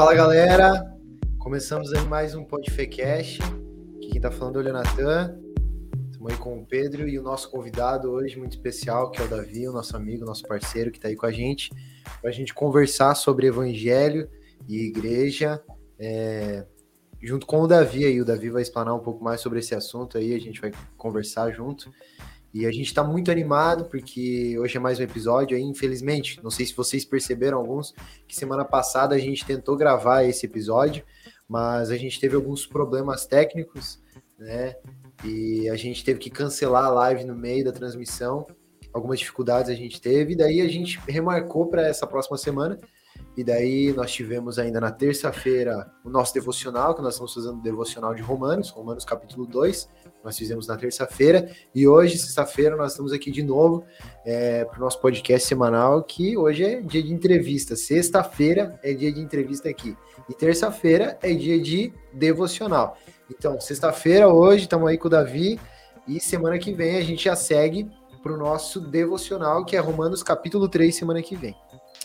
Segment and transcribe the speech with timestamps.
[0.00, 0.96] Fala galera,
[1.38, 3.38] começamos aí mais um Podfecast.
[3.42, 5.38] Aqui quem tá falando é o Leonatan.
[6.10, 9.28] Estamos aí com o Pedro e o nosso convidado hoje muito especial, que é o
[9.28, 11.70] Davi, o nosso amigo, nosso parceiro que está aí com a gente,
[12.18, 14.26] para a gente conversar sobre evangelho
[14.66, 15.62] e igreja,
[15.98, 16.64] é,
[17.20, 18.22] junto com o Davi aí.
[18.22, 21.50] O Davi vai explanar um pouco mais sobre esse assunto aí, a gente vai conversar
[21.50, 21.92] junto.
[22.52, 26.42] E a gente está muito animado porque hoje é mais um episódio aí, infelizmente.
[26.42, 27.94] Não sei se vocês perceberam alguns
[28.26, 31.04] que semana passada a gente tentou gravar esse episódio,
[31.48, 34.02] mas a gente teve alguns problemas técnicos,
[34.36, 34.74] né?
[35.24, 38.44] E a gente teve que cancelar a live no meio da transmissão.
[38.92, 42.76] Algumas dificuldades a gente teve, e daí a gente remarcou para essa próxima semana.
[43.40, 47.62] E daí nós tivemos ainda na terça-feira o nosso devocional, que nós estamos fazendo o
[47.62, 49.88] devocional de Romanos, Romanos capítulo 2
[50.22, 51.50] nós fizemos na terça-feira.
[51.74, 53.82] E hoje, sexta-feira, nós estamos aqui de novo
[54.26, 57.74] é, para o nosso podcast semanal, que hoje é dia de entrevista.
[57.74, 59.96] Sexta-feira é dia de entrevista aqui.
[60.28, 62.98] E terça-feira é dia de devocional.
[63.30, 65.58] Então, sexta-feira, hoje, estamos aí com o Davi.
[66.06, 67.90] E semana que vem a gente já segue
[68.22, 71.56] para o nosso devocional, que é Romanos capítulo 3, semana que vem.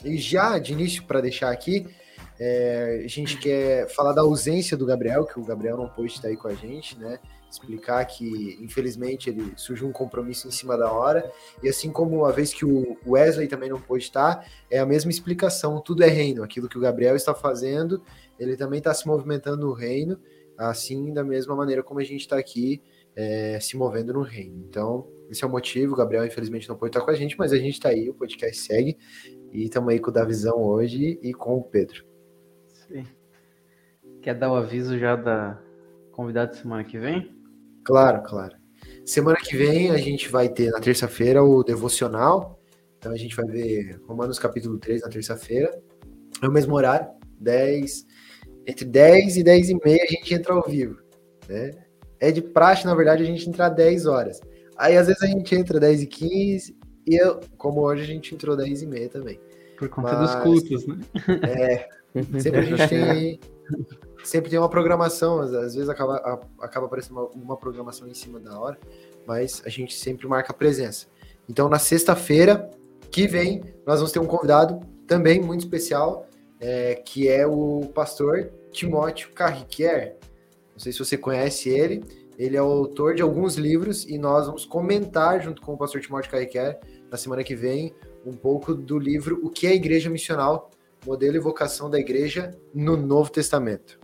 [0.06, 1.88] E já de início, para deixar aqui,
[2.40, 6.28] é, a gente quer falar da ausência do Gabriel, que o Gabriel não pôde estar
[6.28, 7.20] aí com a gente, né?
[7.56, 11.32] explicar que, infelizmente, ele surgiu um compromisso em cima da hora,
[11.64, 15.10] e assim como a vez que o Wesley também não pôde estar, é a mesma
[15.10, 18.02] explicação, tudo é reino, aquilo que o Gabriel está fazendo,
[18.38, 20.20] ele também está se movimentando no reino,
[20.58, 22.82] assim da mesma maneira como a gente está aqui
[23.16, 24.66] é, se movendo no reino.
[24.68, 27.52] Então, esse é o motivo, o Gabriel infelizmente não pôde estar com a gente, mas
[27.52, 28.98] a gente está aí, o podcast segue,
[29.52, 32.06] e estamos aí com o Davizão hoje e com o Pedro.
[32.88, 33.06] Sim.
[34.22, 35.62] Quer dar o aviso já da
[36.12, 37.36] convidado semana que vem?
[37.84, 38.56] Claro, claro.
[39.06, 42.60] Semana que vem a gente vai ter na terça-feira o devocional.
[42.98, 45.80] Então a gente vai ver Romanos capítulo 3 na terça-feira.
[46.42, 47.08] É o mesmo horário,
[47.40, 48.06] 10.
[48.66, 51.00] Entre 10 e 10 e meia a gente entra ao vivo.
[51.48, 51.72] Né?
[52.20, 54.42] É de praxe, na verdade, a gente entrar 10 horas.
[54.78, 56.78] Aí às vezes a gente entra 10 e 15
[57.08, 59.40] e eu, como hoje a gente entrou 10 e meia também.
[59.78, 60.98] Por conta Mas, dos cultos, né?
[61.44, 61.90] É.
[62.40, 63.40] Sempre a gente tem
[64.24, 66.18] sempre tem uma programação, às, vezes acaba,
[66.60, 68.78] acaba aparecendo uma, uma, programação em cima da hora,
[69.26, 71.08] mas a gente sempre marca a presença.
[71.48, 72.70] Então, na sexta-feira
[73.12, 76.28] que vem, nós vamos ter um convidado também muito especial,
[76.60, 80.18] é, que é o pastor Timóteo Carriquer.
[80.74, 82.04] Não sei se você conhece ele,
[82.38, 86.02] ele é o autor de alguns livros e nós vamos comentar junto com o pastor
[86.02, 86.80] Timóteo Carriquer
[87.10, 87.94] na semana que vem
[88.26, 90.72] um pouco do livro O que é a Igreja Missional,
[91.06, 94.00] modelo e vocação da igreja no Novo Testamento.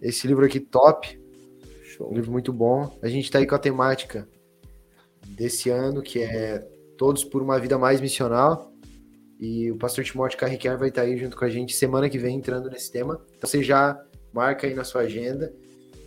[0.00, 1.20] Esse livro aqui, top.
[1.82, 2.10] Show.
[2.10, 2.96] Um livro muito bom.
[3.02, 4.28] A gente está aí com a temática
[5.26, 6.58] desse ano, que é
[6.96, 8.72] Todos por uma Vida Mais Missional.
[9.38, 12.18] E o pastor Timóteo Carriquer vai estar tá aí junto com a gente semana que
[12.18, 13.20] vem entrando nesse tema.
[13.36, 14.00] Então você já
[14.32, 15.52] marca aí na sua agenda,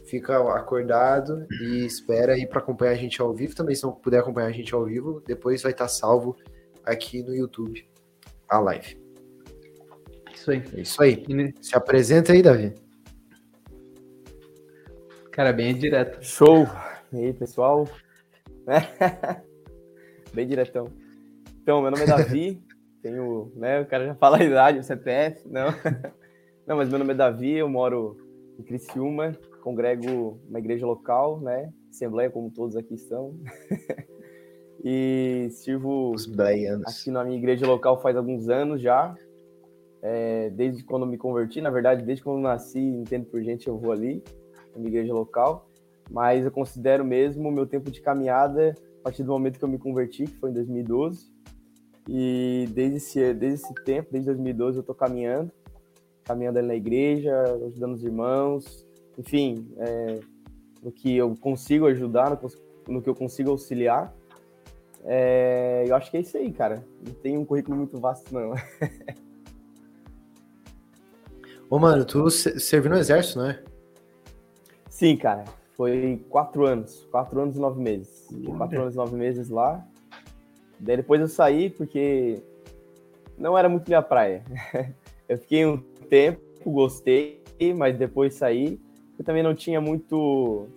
[0.10, 3.56] fica acordado e espera aí para acompanhar a gente ao vivo.
[3.56, 6.36] Também, se não puder acompanhar a gente ao vivo, depois vai estar tá salvo
[6.84, 7.88] aqui no YouTube
[8.48, 9.00] a live.
[10.34, 10.64] Isso aí.
[10.76, 11.54] É isso aí.
[11.62, 12.74] Se apresenta aí, Davi.
[15.32, 16.24] Cara, bem direto.
[16.24, 16.68] Show!
[17.14, 17.88] E aí, pessoal?
[20.34, 20.88] bem diretão.
[21.62, 22.62] Então, meu nome é Davi,
[23.02, 25.68] tenho, né, o cara já fala a idade, o CPF, não.
[26.68, 28.16] Não, mas meu nome é Davi, eu moro
[28.60, 29.32] em Criciúma,
[29.70, 33.36] congrego uma igreja local, né, assembleia como todos aqui estão.
[34.84, 36.14] e sirvo
[36.88, 39.16] aqui na minha igreja local faz alguns anos já,
[40.02, 43.92] é, desde quando me converti, na verdade, desde quando nasci, entendo por gente, eu vou
[43.92, 44.24] ali,
[44.74, 45.70] na minha igreja local,
[46.10, 49.70] mas eu considero mesmo o meu tempo de caminhada a partir do momento que eu
[49.70, 51.32] me converti, que foi em 2012,
[52.08, 55.52] e desde esse, desde esse tempo, desde 2012, eu estou caminhando,
[56.24, 57.36] caminhando ali na igreja,
[57.68, 58.89] ajudando os irmãos,
[59.20, 60.22] enfim, é,
[60.82, 62.40] no que eu consigo ajudar, no,
[62.88, 64.16] no que eu consigo auxiliar,
[65.04, 66.86] é, eu acho que é isso aí, cara.
[67.06, 68.54] Não tem um currículo muito vasto, não.
[71.70, 73.62] Ô, mano, tu serviu no exército, não é?
[74.90, 75.44] Sim, cara.
[75.76, 77.06] Foi quatro anos.
[77.12, 78.26] Quatro anos e nove meses.
[78.28, 79.86] Fiquei quatro anos e nove meses lá.
[80.80, 82.42] Daí depois eu saí porque
[83.38, 84.44] não era muito minha praia.
[85.28, 85.78] eu fiquei um
[86.10, 87.44] tempo, gostei,
[87.76, 88.80] mas depois saí.
[89.20, 90.68] Eu também não tinha muito.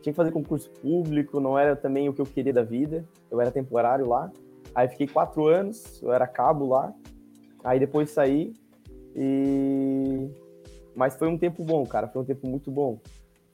[0.00, 3.04] Tinha que fazer concurso público, não era também o que eu queria da vida.
[3.28, 4.30] Eu era temporário lá.
[4.72, 6.94] Aí fiquei quatro anos, eu era cabo lá.
[7.64, 8.54] Aí depois saí
[9.16, 10.30] e.
[10.94, 12.06] Mas foi um tempo bom, cara.
[12.06, 13.00] Foi um tempo muito bom.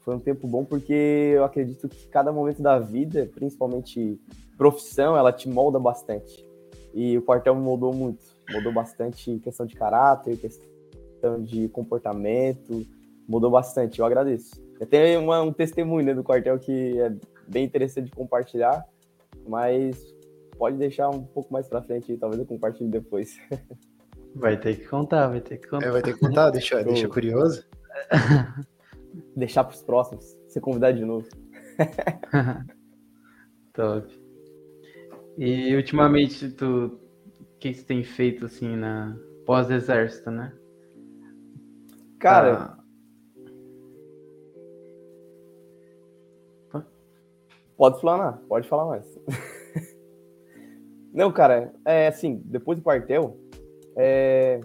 [0.00, 4.20] Foi um tempo bom porque eu acredito que cada momento da vida, principalmente
[4.58, 6.46] profissão, ela te molda bastante.
[6.92, 8.22] E o quartel me moldou muito.
[8.52, 12.86] Moldou bastante questão de caráter, questão de comportamento,
[13.28, 13.98] mudou bastante.
[13.98, 14.62] Eu agradeço.
[14.80, 17.14] Eu tenho uma, um testemunho né, do quartel que é
[17.46, 18.84] bem interessante de compartilhar,
[19.46, 20.14] mas
[20.58, 23.36] pode deixar um pouco mais para frente aí, talvez eu compartilhe depois.
[24.36, 25.86] Vai ter que contar, vai ter que contar.
[25.86, 27.64] É, vai ter que contar, deixa, deixa curioso.
[29.36, 31.28] Deixar para os próximos, ser convidado de novo.
[33.72, 34.12] Top.
[35.38, 36.98] E ultimamente, tu,
[37.40, 39.16] o que você tem feito assim na
[39.46, 40.52] pós-exército, né?
[42.18, 42.76] Cara,
[47.76, 49.20] Pode falar, pode falar mais.
[51.12, 53.36] Não, cara, é assim, depois do quartel,
[53.96, 54.60] é,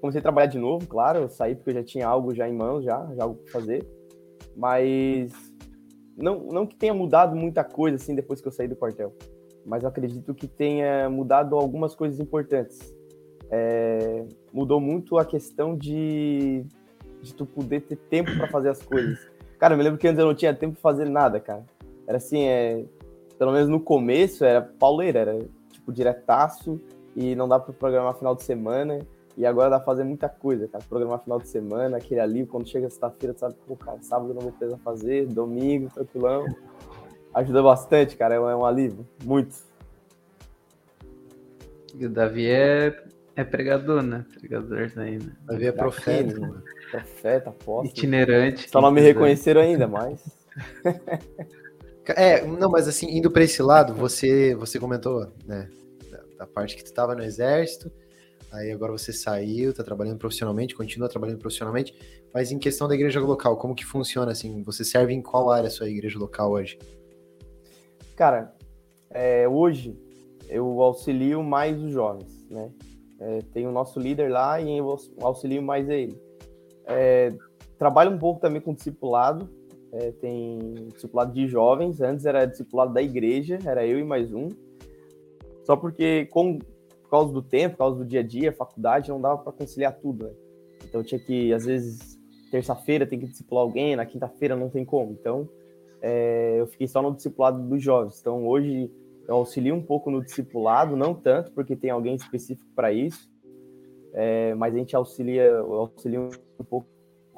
[0.00, 2.52] comecei a trabalhar de novo, claro, eu saí porque eu já tinha algo já em
[2.52, 3.86] mãos, já, já algo pra fazer,
[4.56, 5.32] mas
[6.16, 9.12] não, não que tenha mudado muita coisa, assim, depois que eu saí do quartel,
[9.64, 12.94] mas eu acredito que tenha mudado algumas coisas importantes.
[13.48, 16.64] É, mudou muito a questão de,
[17.20, 19.18] de tu poder ter tempo para fazer as coisas.
[19.58, 21.64] Cara, eu me lembro que antes eu não tinha tempo para fazer nada, cara.
[22.06, 22.84] Era assim, é,
[23.38, 25.38] pelo menos no começo, era pauleira, era
[25.70, 26.80] tipo diretaço
[27.16, 29.00] e não dá para programar final de semana.
[29.36, 30.84] E agora dá pra fazer muita coisa, cara.
[30.86, 34.34] Programar final de semana, aquele ali, quando chega sexta-feira, tu sabe, pô, cara, sábado eu
[34.34, 36.44] não vou precisar fazer, domingo, tranquilão.
[37.32, 39.56] Ajuda bastante, cara, é um, é um alívio, muito.
[41.94, 43.02] E o Davi é,
[43.34, 44.24] é pregador, né?
[44.38, 45.32] Pregador daí, né?
[45.46, 46.62] Davi é profeta, mano.
[46.90, 47.86] Profeta, apóstolo.
[47.86, 48.68] Itinerante.
[48.68, 50.22] Só não me reconheceram ainda, mas...
[52.08, 55.68] É, não, mas assim, indo para esse lado, você você comentou, né,
[56.10, 57.90] da, da parte que tu estava no exército,
[58.50, 61.94] aí agora você saiu, tá trabalhando profissionalmente, continua trabalhando profissionalmente,
[62.34, 64.62] mas em questão da igreja local, como que funciona assim?
[64.62, 66.78] Você serve em qual área a sua igreja local hoje?
[68.16, 68.54] Cara,
[69.10, 69.96] é, hoje
[70.48, 72.70] eu auxilio mais os jovens, né?
[73.20, 76.20] É, tem o nosso líder lá e eu auxilio mais ele.
[76.84, 77.32] É,
[77.78, 79.48] trabalho um pouco também com discipulado,
[79.92, 84.48] é, tem discipulado de jovens, antes era discipulado da igreja, era eu e mais um.
[85.64, 89.20] Só porque, com, por causa do tempo, por causa do dia a dia, faculdade, não
[89.20, 90.32] dava para conciliar tudo, né?
[90.84, 92.18] Então tinha que, às vezes,
[92.50, 95.12] terça-feira tem que discipular alguém, na quinta-feira não tem como.
[95.12, 95.48] Então,
[96.00, 98.18] é, eu fiquei só no discipulado dos jovens.
[98.18, 98.90] Então, hoje
[99.28, 103.30] eu auxilio um pouco no discipulado, não tanto, porque tem alguém específico para isso,
[104.14, 106.88] é, mas a gente auxilia, eu auxilio um pouco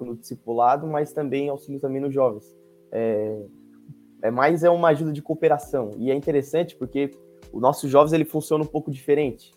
[0.03, 2.57] no discipulado, mas também auxílio também nos jovens.
[2.91, 3.43] É,
[4.23, 7.11] é mais é uma ajuda de cooperação e é interessante porque
[7.53, 9.53] o nosso jovens ele funciona um pouco diferente.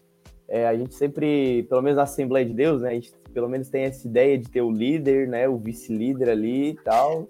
[0.47, 3.69] É, a gente sempre, pelo menos na Assembleia de Deus, né, a gente pelo menos
[3.69, 7.27] tem essa ideia de ter o líder, né, o vice-líder ali e tal.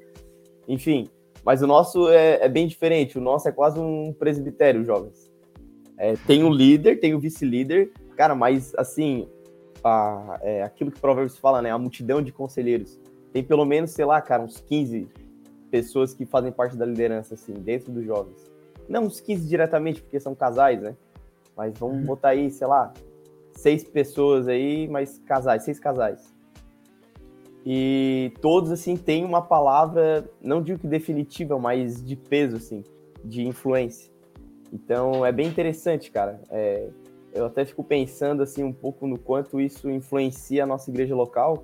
[0.67, 1.09] Enfim,
[1.43, 3.17] mas o nosso é, é, bem diferente.
[3.17, 5.31] O nosso é quase um presbitério, jovens.
[5.97, 9.27] É, tem o líder, tem o vice-líder, cara, mas assim,
[9.83, 11.71] a, é, aquilo que o Provérbios fala, né?
[11.71, 12.99] A multidão de conselheiros.
[13.31, 15.07] Tem pelo menos, sei lá, cara, uns 15
[15.69, 18.49] pessoas que fazem parte da liderança, assim, dentro dos jovens.
[18.87, 20.95] Não uns 15 diretamente, porque são casais, né?
[21.55, 22.05] Mas vamos uhum.
[22.05, 22.93] botar aí, sei lá,
[23.51, 26.33] seis pessoas aí, mas casais, seis casais.
[27.65, 32.83] E todos, assim, têm uma palavra, não digo que definitiva, mas de peso, assim,
[33.23, 34.09] de influência.
[34.71, 36.39] Então, é bem interessante, cara.
[36.49, 36.87] É,
[37.37, 41.63] eu até fico pensando assim um pouco no quanto isso influencia a nossa igreja local,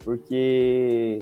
[0.00, 1.20] porque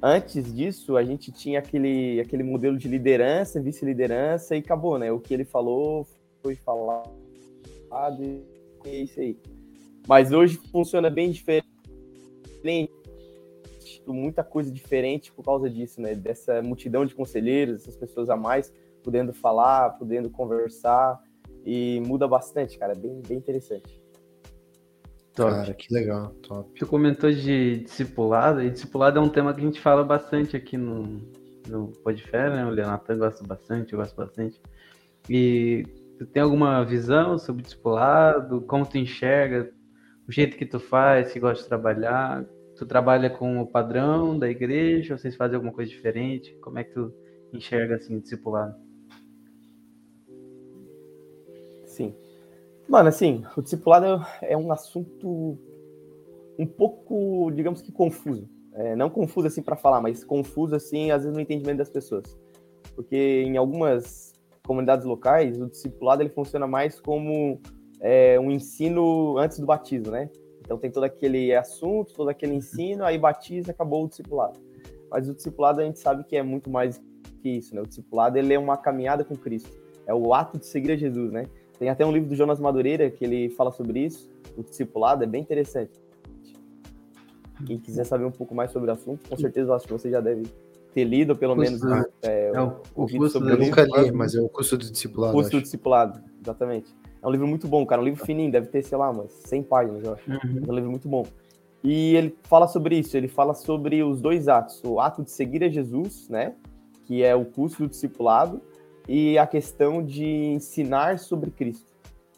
[0.00, 5.10] antes disso a gente tinha aquele, aquele modelo de liderança, vice-liderança e acabou, né?
[5.10, 6.06] O que ele falou
[6.42, 7.10] foi falado
[8.20, 8.42] e
[8.84, 9.36] é isso aí.
[10.06, 11.68] Mas hoje funciona bem diferente,
[14.06, 16.14] muita coisa diferente por causa disso, né?
[16.14, 21.20] Dessa multidão de conselheiros, essas pessoas a mais podendo falar, podendo conversar
[21.66, 22.92] e muda bastante, cara.
[22.92, 24.00] É bem, bem interessante.
[25.34, 25.50] Top.
[25.50, 26.28] Cara, que legal.
[26.42, 26.78] Top.
[26.78, 30.78] Você comentou de discipulado, e discipulado é um tema que a gente fala bastante aqui
[30.78, 31.20] no,
[31.68, 32.64] no Podfé, né?
[32.64, 34.60] O Leonatan gosta bastante, eu gosto bastante.
[35.28, 35.82] E
[36.18, 38.62] tu tem alguma visão sobre discipulado?
[38.62, 39.70] Como tu enxerga?
[40.28, 42.44] O jeito que tu faz, se gosta de trabalhar?
[42.76, 45.14] Tu trabalha com o padrão da igreja?
[45.14, 46.56] Ou vocês fazem alguma coisa diferente?
[46.62, 47.12] Como é que tu
[47.52, 48.85] enxerga assim o discipulado?
[51.96, 52.14] Sim.
[52.86, 55.58] Mano, assim, o discipulado é um assunto
[56.58, 58.46] um pouco, digamos que confuso.
[58.74, 62.38] É, não confuso assim para falar, mas confuso assim, às vezes no entendimento das pessoas.
[62.94, 64.34] Porque em algumas
[64.66, 67.58] comunidades locais, o discipulado ele funciona mais como
[67.98, 70.28] é, um ensino antes do batismo, né?
[70.60, 74.60] Então tem todo aquele assunto, todo aquele ensino, aí batiza, acabou o discipulado.
[75.10, 77.02] Mas o discipulado a gente sabe que é muito mais
[77.40, 77.80] que isso, né?
[77.80, 79.86] O discipulado ele é uma caminhada com Cristo.
[80.06, 81.46] É o ato de seguir a Jesus, né?
[81.78, 85.26] Tem até um livro do Jonas Madureira que ele fala sobre isso, o discipulado, é
[85.26, 85.92] bem interessante.
[87.66, 90.10] Quem quiser saber um pouco mais sobre o assunto, com certeza eu acho que você
[90.10, 90.44] já deve
[90.92, 91.80] ter lido, pelo menos,
[92.22, 95.32] é, é, o, o curso sobre Eu nunca li, mas é o curso do discipulado.
[95.32, 96.94] O curso do discipulado, exatamente.
[97.22, 98.00] É um livro muito bom, cara.
[98.00, 100.30] Um livro fininho, deve ter, sei lá, umas 100 páginas, eu acho.
[100.30, 100.62] Uhum.
[100.66, 101.26] É um livro muito bom.
[101.82, 104.82] E ele fala sobre isso, ele fala sobre os dois atos.
[104.84, 106.54] O ato de seguir a Jesus, né?
[107.04, 108.60] Que é o curso do discipulado,
[109.08, 111.92] e a questão de ensinar sobre Cristo,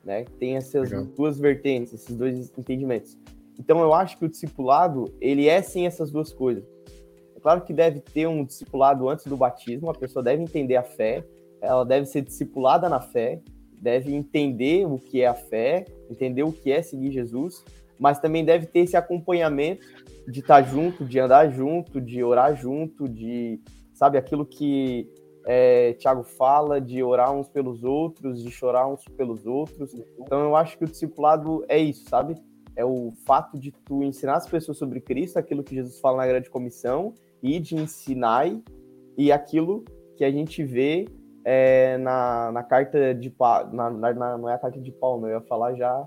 [0.04, 0.24] né?
[0.38, 1.06] Tem essas Legal.
[1.16, 3.16] duas vertentes, esses dois entendimentos.
[3.58, 6.64] Então eu acho que o discipulado, ele é sim essas duas coisas.
[7.36, 10.82] É claro que deve ter um discipulado antes do batismo, a pessoa deve entender a
[10.82, 11.24] fé,
[11.60, 13.40] ela deve ser discipulada na fé,
[13.80, 17.64] deve entender o que é a fé, entender o que é seguir Jesus,
[17.98, 19.86] mas também deve ter esse acompanhamento
[20.28, 23.60] de estar junto, de andar junto, de orar junto, de,
[23.94, 25.08] sabe, aquilo que
[25.50, 29.94] é, Tiago fala, de orar uns pelos outros, de chorar uns pelos outros.
[30.18, 32.34] Então eu acho que o discipulado é isso, sabe?
[32.76, 36.26] É o fato de tu ensinar as pessoas sobre Cristo, aquilo que Jesus fala na
[36.26, 38.46] grande comissão, e de ensinar
[39.16, 39.86] e aquilo
[40.18, 41.08] que a gente vê
[41.42, 45.38] é, na, na carta de Paulo, na, na, não é a carta de Paulo, eu
[45.38, 46.06] ia falar já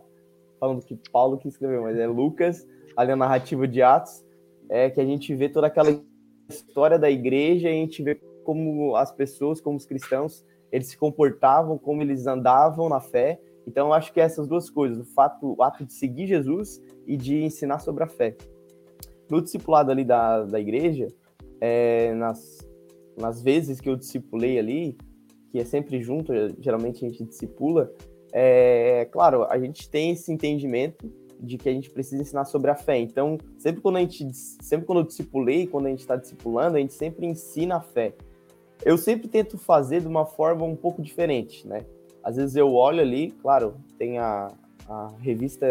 [0.59, 4.23] falando que Paulo que escreveu, mas é Lucas, ali a narrativa de Atos,
[4.69, 5.89] é que a gente vê toda aquela
[6.47, 10.97] história da igreja e a gente vê como as pessoas, como os cristãos, eles se
[10.97, 13.39] comportavam, como eles andavam na fé.
[13.67, 17.15] Então, eu acho que essas duas coisas, o fato, o ato de seguir Jesus e
[17.17, 18.35] de ensinar sobre a fé.
[19.29, 21.07] No discipulado ali da, da igreja,
[21.59, 22.59] é, nas,
[23.17, 24.97] nas vezes que eu discipulei ali,
[25.51, 27.93] que é sempre junto, geralmente a gente discipula,
[28.33, 32.75] é claro, a gente tem esse entendimento de que a gente precisa ensinar sobre a
[32.75, 32.97] fé.
[32.97, 36.79] Então, sempre quando a gente, sempre quando eu discipulei, quando a gente está discipulando, a
[36.79, 38.13] gente sempre ensina a fé.
[38.83, 41.85] Eu sempre tento fazer de uma forma um pouco diferente, né?
[42.23, 44.51] Às vezes eu olho ali, claro, tem a,
[44.87, 45.67] a revista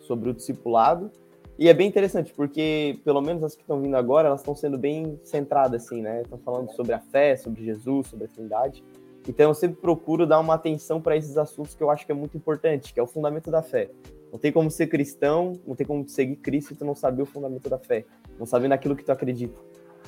[0.00, 1.10] sobre o discipulado,
[1.58, 4.76] e é bem interessante, porque pelo menos as que estão vindo agora, elas estão sendo
[4.76, 6.22] bem centradas, assim, né?
[6.22, 8.84] Estão falando sobre a fé, sobre Jesus, sobre a Trindade.
[9.26, 12.14] Então eu sempre procuro dar uma atenção para esses assuntos que eu acho que é
[12.14, 13.90] muito importante, que é o fundamento da fé.
[14.30, 17.26] Não tem como ser cristão, não tem como seguir Cristo se tu não saber o
[17.26, 18.04] fundamento da fé,
[18.38, 19.58] não saber naquilo que tu acredita.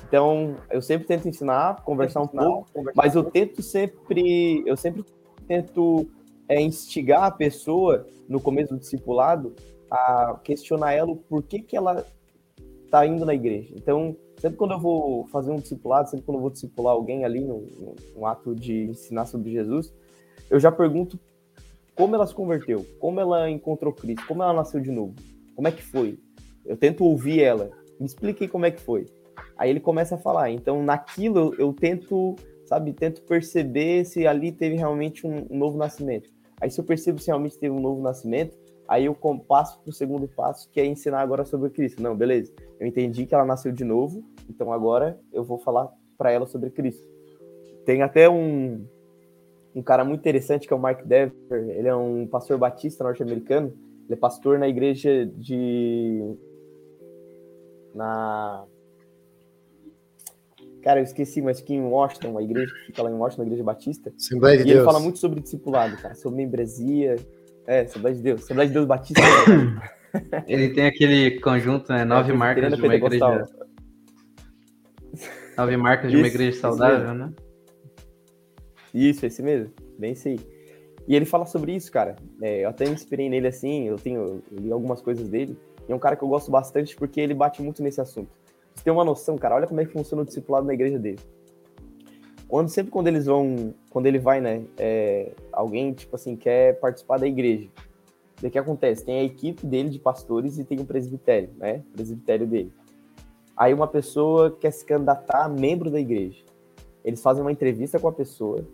[0.09, 5.05] Então, eu sempre tento ensinar, conversar um pouco, mas eu tento sempre, eu sempre
[5.47, 6.09] tento
[6.47, 9.53] é, instigar a pessoa no começo do discipulado
[9.89, 12.03] a questionar ela o porquê que ela
[12.85, 13.71] está indo na igreja.
[13.75, 17.41] Então, sempre quando eu vou fazer um discipulado, sempre quando eu vou discipular alguém ali
[17.41, 19.93] no, no, no ato de ensinar sobre Jesus,
[20.49, 21.19] eu já pergunto
[21.95, 25.13] como ela se converteu, como ela encontrou Cristo, como ela nasceu de novo,
[25.55, 26.17] como é que foi.
[26.65, 27.69] Eu tento ouvir ela,
[27.99, 29.05] me explique como é que foi.
[29.59, 30.49] Aí ele começa a falar.
[30.49, 36.29] Então, naquilo eu tento, sabe, tento perceber se ali teve realmente um, novo nascimento.
[36.61, 38.57] Aí se eu percebo se realmente teve um novo nascimento,
[38.89, 39.15] Aí eu
[39.47, 42.01] passo para o segundo passo, que é ensinar agora sobre Cristo.
[42.01, 42.51] Não, beleza.
[42.79, 46.71] Eu entendi que ela nasceu de novo, então agora eu vou falar para ela sobre
[46.71, 47.07] Cristo.
[47.85, 48.83] Tem até um,
[49.75, 51.35] um cara muito interessante que é o Mark Dever.
[51.51, 53.67] Ele é um pastor batista norte-americano.
[54.05, 56.35] Ele é pastor na igreja de.
[57.93, 58.65] Na.
[60.81, 63.47] Cara, eu esqueci, mas que em Washington, uma igreja que fica lá em Washington, uma
[63.47, 64.13] igreja batista.
[64.15, 64.77] Assembleia de e Deus.
[64.77, 67.15] ele fala muito sobre discipulado, cara, sobre membresia,
[67.67, 68.43] é, Assembleia de Deus.
[68.43, 69.21] Assembleia de Deus Batista.
[70.47, 72.03] Ele tem aquele conjunto, né?
[72.03, 73.47] Nove é, marcas de uma igreja.
[75.55, 77.31] Nove marcas de uma igreja saudável, né?
[78.91, 79.71] Isso, esse mesmo.
[79.99, 80.39] Bem sei.
[81.07, 82.15] E ele fala sobre isso, cara.
[82.41, 85.55] É, eu até me inspirei nele assim, eu tenho eu li algumas coisas dele.
[85.87, 88.31] E é um cara que eu gosto bastante porque ele bate muito nesse assunto.
[88.83, 91.19] Tem uma noção, cara, olha como é que funciona o discipulado na igreja dele.
[92.47, 97.19] Quando, sempre quando eles vão, quando ele vai, né, é, alguém, tipo assim, quer participar
[97.19, 97.69] da igreja,
[98.41, 99.05] o que acontece?
[99.05, 102.73] Tem a equipe dele de pastores e tem o presbitério, né, o presbitério dele.
[103.55, 106.43] Aí uma pessoa quer se candidatar a membro da igreja.
[107.03, 108.65] Eles fazem uma entrevista com a pessoa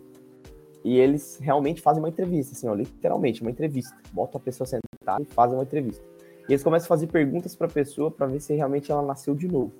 [0.84, 3.96] e eles realmente fazem uma entrevista, assim, ó, literalmente, uma entrevista.
[4.12, 6.04] Botam a pessoa sentada e fazem uma entrevista.
[6.48, 9.34] E eles começam a fazer perguntas para a pessoa para ver se realmente ela nasceu
[9.34, 9.72] de novo.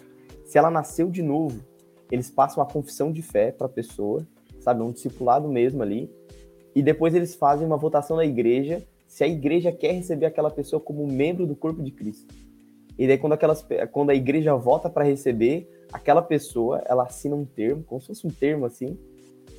[0.47, 1.61] Se ela nasceu de novo,
[2.11, 4.27] eles passam a confissão de fé para a pessoa,
[4.61, 6.11] sabe, um discipulado mesmo ali,
[6.75, 10.81] e depois eles fazem uma votação na igreja se a igreja quer receber aquela pessoa
[10.81, 12.35] como membro do corpo de Cristo.
[12.99, 17.45] E daí quando, aquelas, quando a igreja vota para receber, aquela pessoa, ela assina um
[17.45, 18.99] termo, como se fosse um termo assim,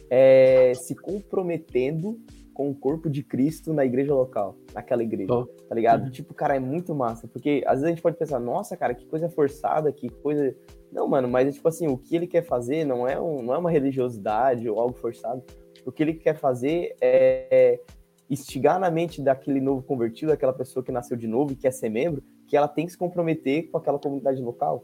[0.09, 2.19] é, se comprometendo
[2.53, 5.45] com o corpo de Cristo na igreja local, naquela igreja, oh.
[5.45, 6.05] tá ligado?
[6.05, 6.09] Uhum.
[6.09, 9.05] Tipo, cara, é muito massa, porque às vezes a gente pode pensar, nossa, cara, que
[9.05, 10.55] coisa forçada, que coisa
[10.91, 13.57] não, mano, mas tipo assim, o que ele quer fazer não é, um, não é
[13.57, 15.43] uma religiosidade ou algo forçado.
[15.85, 17.81] O que ele quer fazer é, é
[18.29, 21.89] instigar na mente daquele novo convertido, daquela pessoa que nasceu de novo e quer ser
[21.89, 24.83] membro, que ela tem que se comprometer com aquela comunidade local.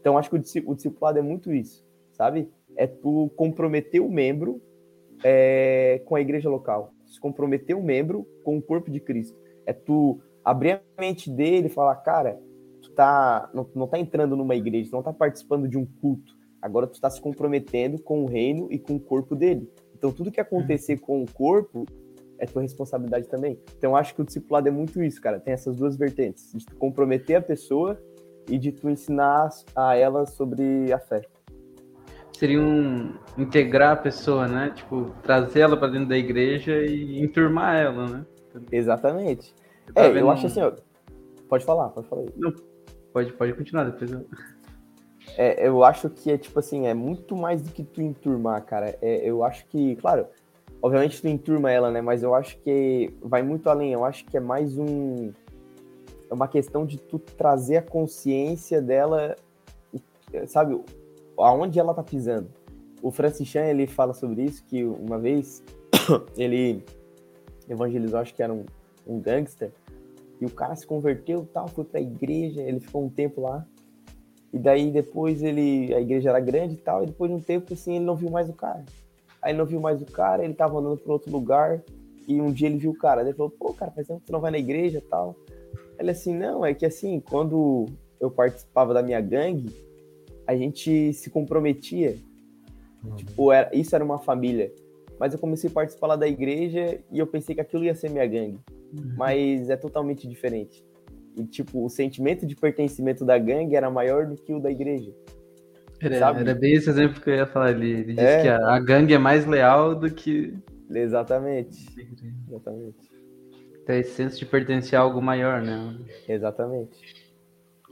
[0.00, 2.48] Então, acho que o discipulado é muito isso, sabe?
[2.76, 4.60] É tu comprometer o membro
[5.24, 9.36] é, com a igreja local, se comprometer o membro com o corpo de Cristo.
[9.64, 12.40] É tu abrir a mente dele e falar, cara,
[12.96, 16.94] tá, não, não tá entrando numa igreja, não tá participando de um culto, agora tu
[16.94, 19.70] está se comprometendo com o reino e com o corpo dele.
[19.94, 21.86] Então, tudo que acontecer com o corpo
[22.38, 23.58] é tua responsabilidade também.
[23.78, 25.38] Então, acho que o discipulado é muito isso, cara.
[25.38, 27.98] Tem essas duas vertentes, de tu comprometer a pessoa
[28.48, 31.22] e de tu ensinar a ela sobre a fé.
[32.32, 34.70] Seria um integrar a pessoa, né?
[34.74, 38.26] Tipo, trazer ela para dentro da igreja e enturmar ela, né?
[38.70, 39.54] Exatamente.
[39.94, 40.72] É, eu acho assim, ó,
[41.48, 42.28] pode falar, pode falar aí.
[42.36, 42.52] Não,
[43.16, 44.12] pode, pode continuar depois.
[44.12, 44.26] Eu...
[45.38, 48.98] É, eu acho que é tipo assim, é muito mais do que tu enturmar, cara.
[49.00, 50.26] É, eu acho que, claro,
[50.82, 52.02] obviamente tu enturma ela, né?
[52.02, 53.92] Mas eu acho que vai muito além.
[53.92, 55.32] Eu acho que é mais um.
[56.28, 59.34] É uma questão de tu trazer a consciência dela,
[60.46, 60.78] sabe,
[61.38, 62.50] aonde ela tá pisando.
[63.00, 65.62] O Francis Chan, ele fala sobre isso, que uma vez
[66.36, 66.84] ele
[67.68, 68.66] evangelizou, acho que era um,
[69.06, 69.72] um gangster,
[70.40, 73.66] e o cara se converteu tal, foi pra igreja, ele ficou um tempo lá,
[74.52, 77.72] e daí depois ele, a igreja era grande e tal, e depois de um tempo
[77.72, 78.84] assim ele não viu mais o cara.
[79.42, 81.82] Aí ele não viu mais o cara, ele tava andando para outro lugar,
[82.26, 84.32] e um dia ele viu o cara, ele falou, pô, cara, faz tempo que você
[84.32, 85.36] não vai na igreja e tal.
[85.98, 87.86] Ele assim, não, é que assim, quando
[88.20, 89.70] eu participava da minha gangue,
[90.46, 92.16] a gente se comprometia.
[93.04, 93.16] Uhum.
[93.16, 94.72] Tipo, era, isso era uma família.
[95.18, 98.10] Mas eu comecei a participar lá da igreja e eu pensei que aquilo ia ser
[98.10, 98.58] minha gangue.
[98.92, 99.14] Uhum.
[99.16, 100.84] Mas é totalmente diferente.
[101.36, 105.12] E, tipo, o sentimento de pertencimento da gangue era maior do que o da igreja.
[106.00, 107.90] Era, era bem esse exemplo que eu ia falar ali.
[107.90, 108.42] Ele disse é.
[108.42, 110.54] que a, a, gangue é mais leal do que.
[110.90, 111.86] Exatamente.
[112.48, 113.10] Exatamente.
[113.86, 115.96] Tem esse senso de pertencer a algo maior, né?
[116.28, 117.26] Exatamente.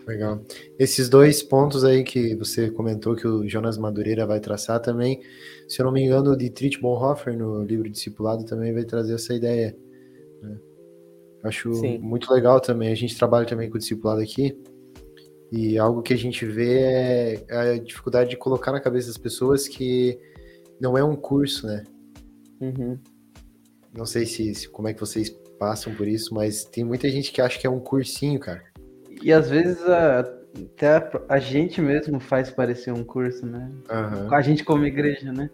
[0.06, 0.42] Legal.
[0.78, 5.22] Esses dois pontos aí que você comentou que o Jonas Madureira vai traçar também,
[5.66, 9.32] se eu não me engano, o Dietrich Bonhoeffer no livro Discipulado também vai trazer essa
[9.32, 9.74] ideia.
[11.44, 11.98] Acho Sim.
[11.98, 12.90] muito legal também.
[12.90, 14.58] A gente trabalha também com o discipulado aqui
[15.52, 19.68] e algo que a gente vê é a dificuldade de colocar na cabeça das pessoas
[19.68, 20.18] que
[20.80, 21.84] não é um curso, né?
[22.60, 22.98] Uhum.
[23.96, 27.30] Não sei se, se como é que vocês passam por isso, mas tem muita gente
[27.30, 28.64] que acha que é um cursinho, cara.
[29.22, 33.70] E às vezes a, até a, a, gente mesmo faz parecer um curso, né?
[33.90, 34.34] Uhum.
[34.34, 35.48] A gente como igreja, né?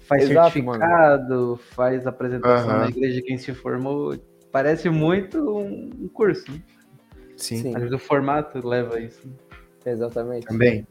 [0.00, 1.56] Faz Exato, certificado, mano.
[1.56, 2.80] faz apresentação uhum.
[2.80, 4.14] na igreja quem se formou.
[4.52, 6.50] Parece muito um, curso.
[6.50, 6.62] Né?
[7.36, 7.62] Sim.
[7.62, 7.74] Sim.
[7.74, 9.28] Às vezes o formato leva a isso.
[9.84, 10.46] Exatamente.
[10.46, 10.86] Também.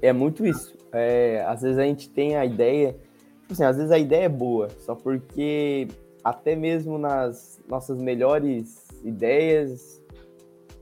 [0.00, 0.76] É muito isso.
[0.92, 2.92] É, às vezes a gente tem a ideia.
[3.40, 5.88] Tipo assim, às vezes a ideia é boa, só porque
[6.22, 10.02] até mesmo nas nossas melhores ideias,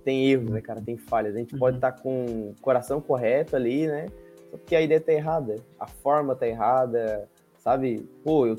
[0.04, 0.80] tem erros, né, cara?
[0.80, 1.34] Tem falhas.
[1.34, 1.60] A gente uhum.
[1.60, 4.06] pode estar tá com o coração correto ali, né?
[4.50, 8.08] Só porque a ideia tá errada, a forma tá errada, sabe?
[8.22, 8.56] Pô, eu...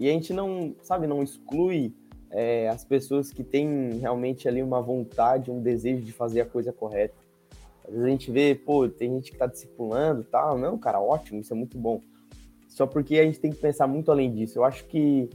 [0.00, 1.94] e a gente não, sabe, não exclui
[2.30, 6.72] é, as pessoas que têm realmente ali uma vontade, um desejo de fazer a coisa
[6.72, 7.14] correta.
[7.84, 10.56] Às vezes a gente vê, pô, tem gente que tá discipulando tal.
[10.56, 12.00] Não, cara, ótimo, isso é muito bom.
[12.66, 14.58] Só porque a gente tem que pensar muito além disso.
[14.58, 15.28] Eu acho que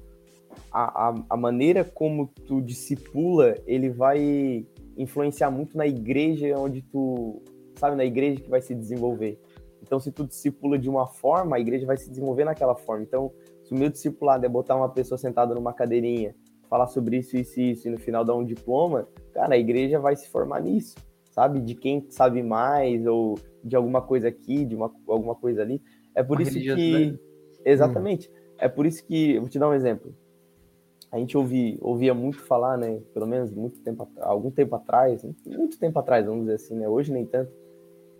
[0.71, 4.65] a, a, a maneira como tu discipula, ele vai
[4.97, 7.39] influenciar muito na igreja onde tu,
[7.75, 9.39] sabe, na igreja que vai se desenvolver.
[9.83, 13.03] Então, se tu discipula de uma forma, a igreja vai se desenvolver naquela forma.
[13.03, 13.31] Então,
[13.65, 16.35] se o meu discipulado é botar uma pessoa sentada numa cadeirinha,
[16.69, 19.99] falar sobre isso, isso e isso, e no final dar um diploma, cara, a igreja
[19.99, 20.95] vai se formar nisso,
[21.31, 21.59] sabe?
[21.59, 25.81] De quem sabe mais, ou de alguma coisa aqui, de uma, alguma coisa ali.
[26.15, 27.19] É por uma isso que.
[27.65, 28.29] Exatamente.
[28.29, 28.33] Hum.
[28.59, 29.37] É por isso que.
[29.39, 30.13] Vou te dar um exemplo
[31.15, 32.99] a gente ouvia, ouvia muito falar, né?
[33.13, 36.89] Pelo menos muito tempo, algum tempo atrás, muito tempo atrás, vamos dizer assim, né?
[36.89, 37.53] Hoje nem tanto.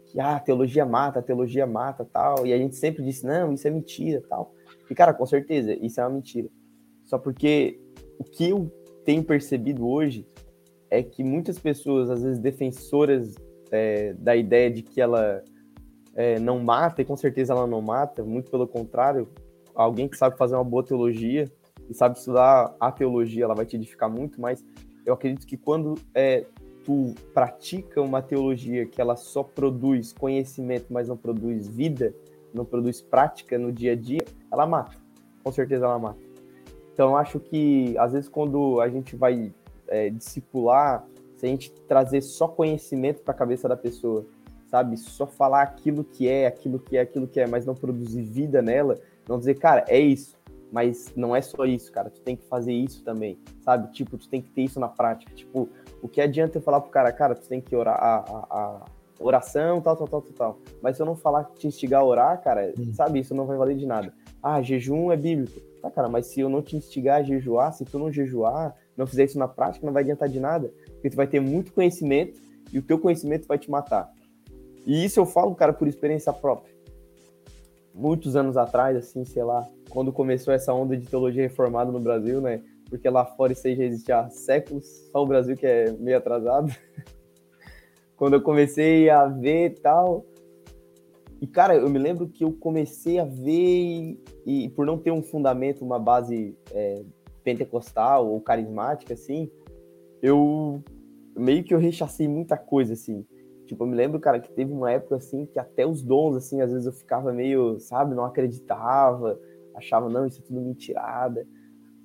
[0.05, 2.47] Que ah, a teologia mata, a teologia mata, tal.
[2.47, 4.53] E a gente sempre disse, não, isso é mentira, tal.
[4.89, 6.49] E cara, com certeza, isso é uma mentira.
[7.03, 7.79] Só porque
[8.19, 8.71] o que eu
[9.03, 10.25] tenho percebido hoje
[10.89, 13.35] é que muitas pessoas, às vezes defensoras
[13.71, 15.43] é, da ideia de que ela
[16.15, 19.27] é, não mata, e com certeza ela não mata, muito pelo contrário,
[19.73, 21.51] alguém que sabe fazer uma boa teologia
[21.89, 24.63] e sabe estudar a teologia, ela vai te edificar muito, mas
[25.05, 26.45] eu acredito que quando é,
[26.83, 32.13] tu pratica uma teologia que ela só produz conhecimento, mas não produz vida,
[32.55, 34.97] não produz prática no dia a dia, ela mata.
[35.43, 36.19] Com certeza ela mata.
[36.93, 39.53] Então acho que às vezes quando a gente vai
[39.87, 44.25] é, discipular, se a gente trazer só conhecimento para a cabeça da pessoa,
[44.67, 48.23] sabe, só falar aquilo que é, aquilo que é, aquilo que é, mas não produzir
[48.23, 50.35] vida nela, não dizer, cara, é isso
[50.71, 52.09] Mas não é só isso, cara.
[52.09, 53.91] Tu tem que fazer isso também, sabe?
[53.93, 55.33] Tipo, tu tem que ter isso na prática.
[55.33, 55.69] Tipo,
[56.01, 58.85] o que adianta eu falar pro cara, cara, tu tem que orar a, a, a
[59.27, 60.59] oração, tal, tal, tal, tal, tal.
[60.81, 62.93] Mas se eu não falar te instigar a orar, cara, hum.
[62.93, 64.13] sabe, isso não vai valer de nada.
[64.41, 65.59] Ah, jejum é bíblico.
[65.81, 69.07] Tá, cara, mas se eu não te instigar a jejuar, se tu não jejuar, não
[69.07, 70.71] fizer isso na prática, não vai adiantar de nada.
[70.93, 72.39] Porque tu vai ter muito conhecimento
[72.71, 74.11] e o teu conhecimento vai te matar.
[74.85, 76.73] E isso eu falo, cara, por experiência própria.
[77.93, 82.41] Muitos anos atrás, assim, sei lá, quando começou essa onda de teologia reformada no Brasil,
[82.41, 82.61] né?
[82.89, 86.17] Porque lá fora isso aí já existe há séculos, só o Brasil que é meio
[86.17, 86.71] atrasado.
[88.15, 90.25] quando eu comecei a ver tal.
[91.41, 95.11] E, cara, eu me lembro que eu comecei a ver e, e por não ter
[95.11, 97.03] um fundamento, uma base é,
[97.43, 99.49] pentecostal ou carismática, assim,
[100.21, 100.81] eu
[101.37, 103.25] meio que eu rechacei muita coisa, assim.
[103.65, 106.61] Tipo, eu me lembro, cara, que teve uma época, assim, que até os dons, assim,
[106.61, 109.39] às vezes eu ficava meio, sabe, não acreditava,
[109.75, 111.45] achava, não, isso é tudo mentirada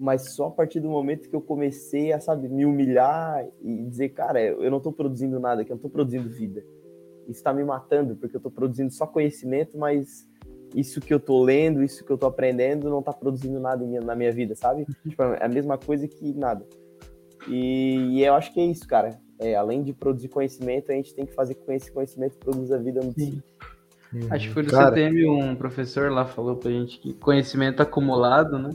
[0.01, 4.09] mas só a partir do momento que eu comecei a, sabe, me humilhar e dizer,
[4.09, 6.65] cara, eu não estou produzindo nada aqui, eu não estou produzindo vida.
[7.25, 10.27] Isso está me matando, porque eu estou produzindo só conhecimento, mas
[10.75, 14.15] isso que eu estou lendo, isso que eu estou aprendendo, não está produzindo nada na
[14.15, 14.87] minha vida, sabe?
[14.89, 15.11] Uhum.
[15.11, 16.67] Tipo, é a mesma coisa que nada.
[17.47, 19.21] E, e, eu acho que é isso, cara.
[19.39, 22.79] É, além de produzir conhecimento, a gente tem que fazer com que esse conhecimento produza
[22.79, 23.43] vida no Sim.
[24.31, 24.97] Acho que foi no cara...
[24.97, 28.71] CTM um professor lá falou pra gente que conhecimento acumulado, né?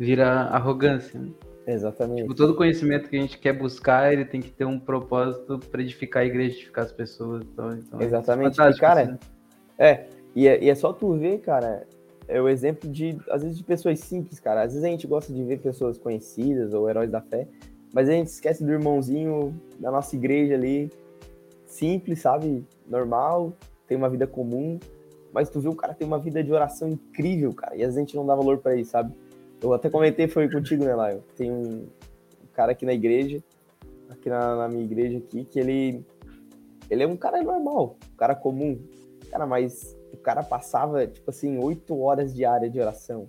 [0.00, 1.20] Vira arrogância.
[1.20, 1.28] Né?
[1.66, 2.22] Exatamente.
[2.22, 5.82] Tipo, todo conhecimento que a gente quer buscar, ele tem que ter um propósito para
[5.82, 7.44] edificar a igreja, edificar as pessoas.
[7.52, 8.58] Então, então Exatamente.
[8.58, 9.18] É e, cara, assim.
[9.78, 11.86] é, e é, e é só tu ver, cara,
[12.26, 14.62] é o exemplo de, às vezes, de pessoas simples, cara.
[14.62, 17.46] Às vezes a gente gosta de ver pessoas conhecidas ou heróis da fé,
[17.92, 20.90] mas a gente esquece do irmãozinho da nossa igreja ali,
[21.66, 22.64] simples, sabe?
[22.88, 23.52] Normal,
[23.86, 24.80] tem uma vida comum,
[25.30, 27.96] mas tu vê o cara tem uma vida de oração incrível, cara, e às vezes
[27.98, 29.12] a gente não dá valor para isso, sabe?
[29.62, 31.22] Eu até comentei, foi contigo, né, Laio?
[31.36, 31.86] Tem um
[32.52, 33.42] cara aqui na igreja,
[34.08, 36.04] aqui na, na, minha igreja aqui, que ele,
[36.88, 38.78] ele é um cara normal, um cara comum.
[39.30, 43.28] Cara, mas o cara passava, tipo assim, oito horas diárias de oração.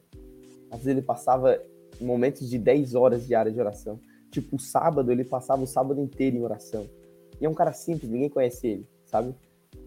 [0.69, 1.61] Às vezes ele passava
[1.99, 3.99] momentos de 10 horas diárias de oração.
[4.31, 6.89] Tipo, o sábado, ele passava o sábado inteiro em oração.
[7.39, 9.35] E é um cara simples, ninguém conhece ele, sabe?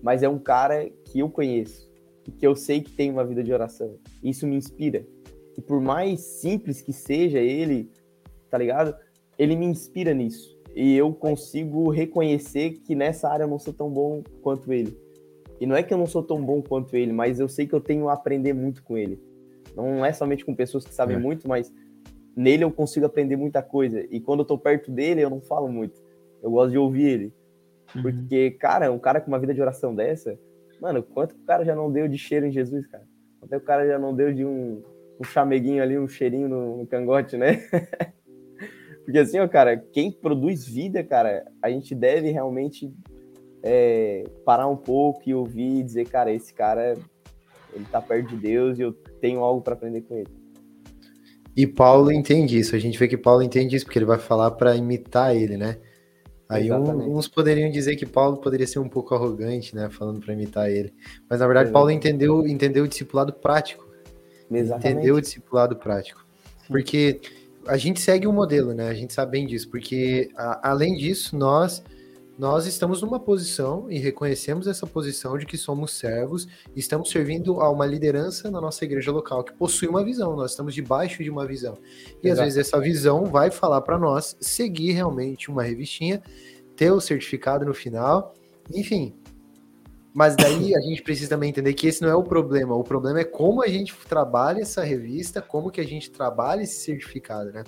[0.02, 1.90] Mas é um cara que eu conheço,
[2.26, 3.96] e que eu sei que tem uma vida de oração.
[4.22, 5.06] Isso me inspira,
[5.56, 7.90] e por mais simples que seja ele,
[8.50, 8.96] tá ligado?
[9.38, 10.54] Ele me inspira nisso.
[10.74, 14.98] E eu consigo reconhecer que nessa área eu não sou tão bom quanto ele.
[15.60, 17.74] E não é que eu não sou tão bom quanto ele, mas eu sei que
[17.74, 19.20] eu tenho a aprender muito com ele.
[19.76, 21.20] Não é somente com pessoas que sabem é.
[21.20, 21.72] muito, mas
[22.36, 24.04] nele eu consigo aprender muita coisa.
[24.10, 26.02] E quando eu tô perto dele, eu não falo muito.
[26.42, 27.32] Eu gosto de ouvir ele.
[27.94, 28.02] Uhum.
[28.02, 30.36] Porque, cara, um cara com uma vida de oração dessa,
[30.80, 33.04] mano, quanto o cara já não deu de cheiro em Jesus, cara?
[33.38, 34.82] Quanto o cara já não deu de um,
[35.20, 37.62] um chameguinho ali, um cheirinho no, no cangote, né?
[39.04, 42.90] Porque assim, ó, cara, quem produz vida, cara, a gente deve realmente
[43.62, 46.96] é, parar um pouco e ouvir e dizer, cara, esse cara,
[47.74, 50.30] ele tá perto de Deus e eu tenho algo para aprender com ele.
[51.56, 54.50] E Paulo entende isso, a gente vê que Paulo entende isso, porque ele vai falar
[54.52, 55.76] para imitar ele, né?
[56.48, 60.34] Aí um, uns poderiam dizer que Paulo poderia ser um pouco arrogante, né, falando para
[60.34, 60.92] imitar ele.
[61.28, 61.70] Mas na verdade.
[61.70, 63.83] Paulo entendeu, entendeu o discipulado prático.
[64.58, 64.98] Exatamente.
[64.98, 66.24] Entender o discipulado prático.
[66.62, 66.68] Sim.
[66.68, 67.20] Porque
[67.66, 68.88] a gente segue um modelo, né?
[68.88, 71.82] A gente sabe bem disso, porque a, além disso, nós
[72.36, 77.60] nós estamos numa posição e reconhecemos essa posição de que somos servos e estamos servindo
[77.60, 81.30] a uma liderança na nossa igreja local que possui uma visão, nós estamos debaixo de
[81.30, 81.78] uma visão.
[82.22, 82.32] E Exato.
[82.32, 86.20] às vezes essa visão vai falar para nós seguir realmente uma revistinha,
[86.74, 88.34] ter o certificado no final,
[88.74, 89.14] enfim,
[90.14, 92.76] mas daí a gente precisa também entender que esse não é o problema.
[92.76, 96.76] O problema é como a gente trabalha essa revista, como que a gente trabalha esse
[96.84, 97.64] certificado, né?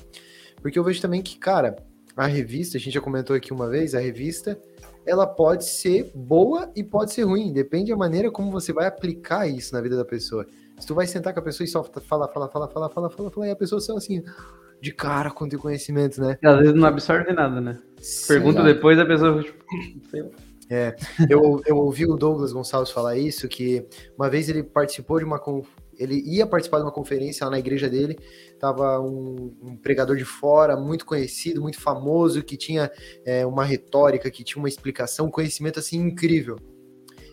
[0.62, 1.74] Porque eu vejo também que, cara,
[2.16, 4.56] a revista, a gente já comentou aqui uma vez, a revista,
[5.04, 9.48] ela pode ser boa e pode ser ruim, depende da maneira como você vai aplicar
[9.48, 10.46] isso na vida da pessoa.
[10.78, 13.30] Se tu vai sentar com a pessoa e só falar, falar, falar, falar, falar, falar,
[13.30, 14.22] falar, e a pessoa só assim,
[14.80, 16.38] de cara com teu conhecimento, né?
[16.40, 17.78] E às vezes não absorve nada, né?
[18.28, 19.64] Pergunta depois, a pessoa, tipo,
[20.10, 20.30] sei lá.
[20.68, 20.96] É,
[21.30, 23.86] eu, eu ouvi o Douglas Gonçalves falar isso, que
[24.18, 25.40] uma vez ele participou de uma.
[25.98, 28.18] Ele ia participar de uma conferência lá na igreja dele,
[28.58, 32.90] tava um, um pregador de fora, muito conhecido, muito famoso, que tinha
[33.24, 36.56] é, uma retórica, que tinha uma explicação, um conhecimento assim incrível.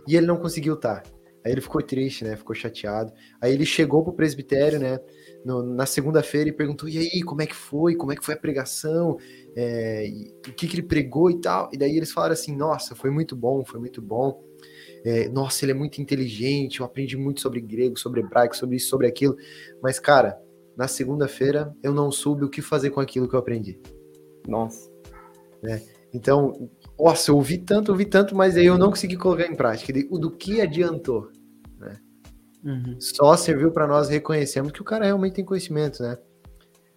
[0.07, 1.03] E ele não conseguiu estar.
[1.45, 2.37] Aí ele ficou triste, né?
[2.37, 3.11] Ficou chateado.
[3.41, 4.99] Aí ele chegou pro presbitério, né?
[5.45, 7.95] No, na segunda-feira e perguntou: e aí, como é que foi?
[7.95, 9.17] Como é que foi a pregação?
[9.55, 10.09] é,
[10.47, 11.69] o que, que, ele pregou e tal.
[11.71, 14.43] E daí eles falaram assim: nossa, foi muito bom, foi muito bom.
[15.05, 18.89] É, nossa, ele é muito inteligente, eu aprendi muito sobre grego, sobre hebraico, sobre isso,
[18.89, 19.35] sobre aquilo.
[19.81, 20.39] Mas, cara,
[20.77, 23.79] na segunda-feira eu não soube o que fazer com aquilo que eu aprendi.
[24.47, 24.89] Nossa.
[25.65, 25.81] É.
[26.13, 29.91] Então, nossa, eu ouvi tanto, ouvi tanto, mas aí eu não consegui colocar em prática.
[30.09, 31.29] O do que adiantou?
[32.63, 32.95] Uhum.
[32.99, 36.17] Só serviu para nós reconhecermos que o cara realmente tem conhecimento, né?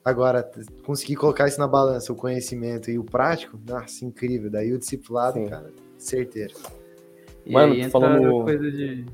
[0.05, 0.48] Agora,
[0.85, 4.48] conseguir colocar isso na balança, o conhecimento e o prático, nossa, incrível.
[4.48, 5.48] Daí o discipulado, Sim.
[5.48, 6.55] cara, certeiro.
[7.44, 8.44] E Mano, aí entra falando...
[8.44, 9.05] coisa de,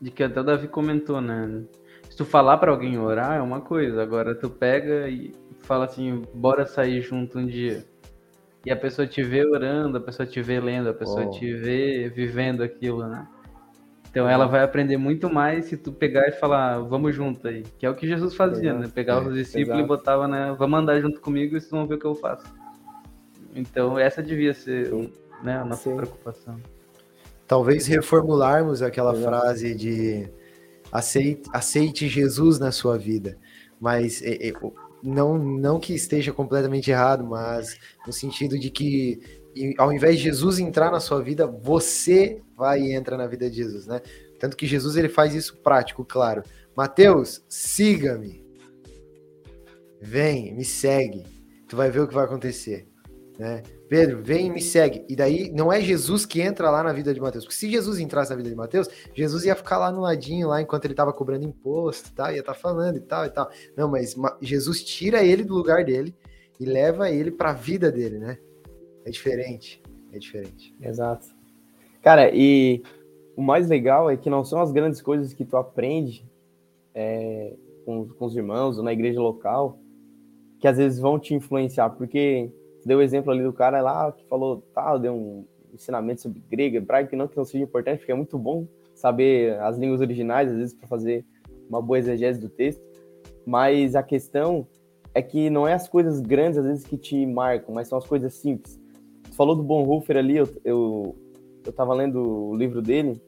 [0.00, 1.62] de que até o Davi comentou, né?
[2.10, 6.22] Se tu falar para alguém orar é uma coisa, agora tu pega e fala assim,
[6.34, 7.84] bora sair junto um dia.
[8.66, 11.30] E a pessoa te vê orando, a pessoa te vê lendo, a pessoa oh.
[11.30, 13.26] te vê vivendo aquilo, né?
[14.12, 17.62] Então ela vai aprender muito mais se tu pegar e falar, vamos junto aí.
[17.78, 18.84] Que é o que Jesus fazia, Exato.
[18.84, 18.90] né?
[18.94, 19.80] Pegava os discípulos Exato.
[19.80, 20.54] e botava, né?
[20.58, 22.44] Vamos andar junto comigo e vocês vão ver o que eu faço.
[23.56, 24.92] Então essa devia ser
[25.42, 25.96] né, a nossa Sim.
[25.96, 26.60] preocupação.
[27.46, 29.28] Talvez reformularmos aquela Exato.
[29.28, 30.28] frase de
[30.92, 33.38] aceite, aceite Jesus na sua vida.
[33.80, 34.52] Mas é, é,
[35.02, 39.41] não, não que esteja completamente errado, mas no sentido de que
[39.78, 43.56] ao invés de Jesus entrar na sua vida, você vai e entra na vida de
[43.56, 44.00] Jesus, né?
[44.38, 46.42] Tanto que Jesus ele faz isso prático, claro.
[46.76, 48.42] Mateus, siga-me.
[50.00, 51.24] Vem, me segue.
[51.68, 52.88] Tu vai ver o que vai acontecer,
[53.38, 53.62] né?
[53.88, 55.04] Pedro, vem e me segue.
[55.08, 57.44] E daí não é Jesus que entra lá na vida de Mateus.
[57.44, 60.62] Porque se Jesus entrasse na vida de Mateus, Jesus ia ficar lá no ladinho, lá
[60.62, 63.50] enquanto ele estava cobrando imposto e tal, ia estar tá falando e tal e tal.
[63.76, 66.16] Não, mas Jesus tira ele do lugar dele
[66.58, 68.38] e leva ele para a vida dele, né?
[69.04, 69.82] É diferente.
[70.12, 70.74] É diferente.
[70.80, 71.26] Exato.
[72.02, 72.82] Cara, e
[73.36, 76.24] o mais legal é que não são as grandes coisas que tu aprende
[76.94, 79.78] é, com, com os irmãos ou na igreja local
[80.62, 82.48] que às vezes vão te influenciar, porque
[82.86, 86.76] deu o exemplo ali do cara lá que falou, tá, deu um ensinamento sobre grego,
[86.76, 90.56] hebraico, não que não seja importante, porque é muito bom saber as línguas originais, às
[90.56, 91.24] vezes, para fazer
[91.68, 92.80] uma boa exegese do texto,
[93.44, 94.64] mas a questão
[95.12, 98.06] é que não é as coisas grandes, às vezes, que te marcam, mas são as
[98.06, 98.80] coisas simples.
[99.42, 101.16] Falou do Bonhoeffer ali, eu, eu,
[101.66, 103.20] eu tava lendo o livro dele,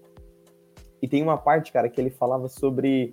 [1.02, 3.12] e tem uma parte, cara, que ele falava sobre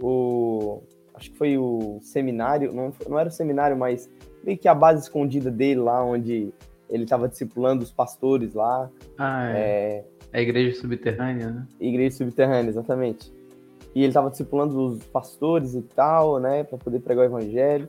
[0.00, 0.80] o...
[1.14, 4.08] acho que foi o seminário, não, não era o seminário, mas
[4.44, 6.54] meio que a base escondida dele lá, onde
[6.88, 8.88] ele estava discipulando os pastores lá.
[9.18, 9.58] Ah, é.
[9.58, 10.04] é.
[10.32, 11.66] A igreja subterrânea, né?
[11.80, 13.32] Igreja subterrânea, exatamente.
[13.96, 17.88] E ele estava discipulando os pastores e tal, né, para poder pregar o evangelho.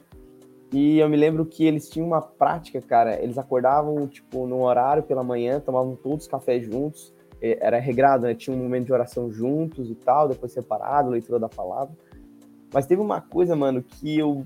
[0.71, 3.21] E eu me lembro que eles tinham uma prática, cara.
[3.21, 7.13] Eles acordavam, tipo, num horário pela manhã, tomavam todos café juntos.
[7.41, 8.35] Era regrado, né?
[8.35, 11.95] Tinha um momento de oração juntos e tal, depois separado, leitura da palavra.
[12.73, 14.45] Mas teve uma coisa, mano, que eu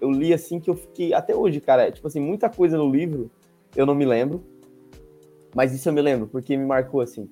[0.00, 1.12] eu li assim que eu fiquei.
[1.12, 3.30] Até hoje, cara, tipo assim, muita coisa no livro
[3.76, 4.42] eu não me lembro.
[5.54, 7.28] Mas isso eu me lembro, porque me marcou assim.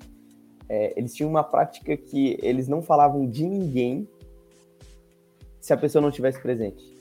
[0.69, 4.07] É, eles tinham uma prática que eles não falavam de ninguém
[5.61, 6.98] se a pessoa não tivesse presente.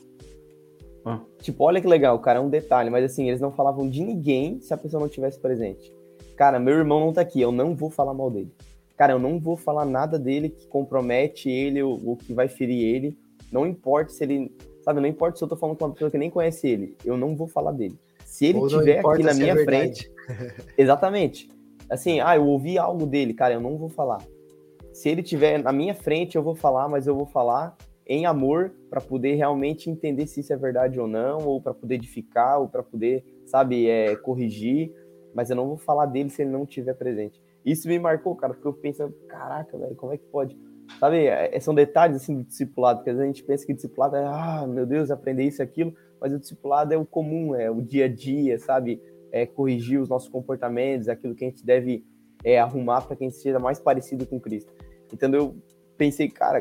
[1.08, 1.22] Ah.
[1.42, 4.60] Tipo, olha que legal, cara, é um detalhe, mas assim, eles não falavam de ninguém
[4.62, 5.94] se a pessoa não tivesse presente.
[6.36, 8.52] Cara, meu irmão não tá aqui, eu não vou falar mal dele.
[8.96, 12.84] Cara, eu não vou falar nada dele que compromete ele ou, ou que vai ferir
[12.84, 13.18] ele.
[13.52, 14.52] Não importa se ele
[14.88, 17.18] Sabe, não importa se eu tô falando com uma pessoa que nem conhece ele, eu
[17.18, 18.00] não vou falar dele.
[18.24, 20.10] Se ele estiver aqui na minha é frente.
[20.78, 21.50] exatamente.
[21.90, 24.22] Assim, ah, eu ouvi algo dele, cara, eu não vou falar.
[24.94, 27.76] Se ele estiver na minha frente, eu vou falar, mas eu vou falar
[28.08, 31.96] em amor para poder realmente entender se isso é verdade ou não, ou para poder
[31.96, 34.92] edificar, ou para poder, sabe, é, corrigir.
[35.36, 37.42] Mas eu não vou falar dele se ele não estiver presente.
[37.66, 40.58] Isso me marcou, cara, porque eu penso, caraca, velho, como é que pode?
[41.00, 44.16] Sabe, é, são detalhes assim do discipulado, porque às vezes a gente pensa que discipulado
[44.16, 47.70] é, ah, meu Deus, aprender isso e aquilo, mas o discipulado é o comum, é
[47.70, 49.02] o dia a dia, sabe?
[49.34, 52.06] É corrigir os nossos comportamentos, aquilo que a gente deve
[52.44, 54.72] é, arrumar para que a gente seja mais parecido com Cristo.
[55.12, 55.56] Então eu
[55.98, 56.60] pensei, cara,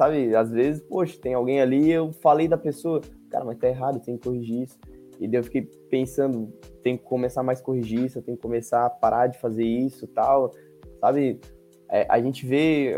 [0.00, 4.00] sabe, às vezes, poxa, tem alguém ali, eu falei da pessoa, cara, mas tá errado,
[4.00, 4.78] tem que corrigir isso.
[5.20, 5.60] E daí eu fiquei
[5.90, 6.50] pensando,
[6.82, 9.62] tem que começar mais a corrigir isso, eu tenho que começar a parar de fazer
[9.62, 10.54] isso tal,
[10.98, 11.38] sabe?
[11.86, 12.94] É, a gente vê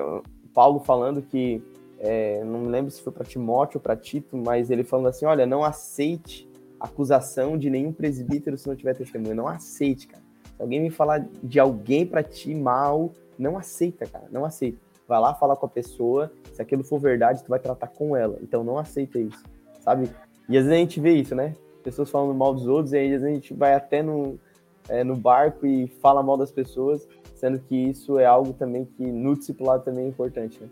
[0.55, 1.61] Paulo falando que,
[1.99, 5.25] é, não me lembro se foi para Timóteo ou para Tito, mas ele falando assim:
[5.25, 9.35] olha, não aceite acusação de nenhum presbítero se não tiver testemunho.
[9.35, 10.23] Não aceite, cara.
[10.57, 14.27] Se alguém me falar de alguém para ti mal, não aceita, cara.
[14.31, 14.79] Não aceita.
[15.13, 18.39] Vai lá falar com a pessoa, se aquilo for verdade, tu vai tratar com ela.
[18.41, 19.45] Então não aceita isso,
[19.81, 20.09] sabe?
[20.49, 21.55] E às vezes a gente vê isso, né?
[21.85, 24.41] Pessoas falando mal dos outros, e aí às vezes a gente vai até no,
[24.89, 29.05] é, no barco e fala mal das pessoas sendo que isso é algo também que
[29.05, 30.69] no discipulado também é importante, né?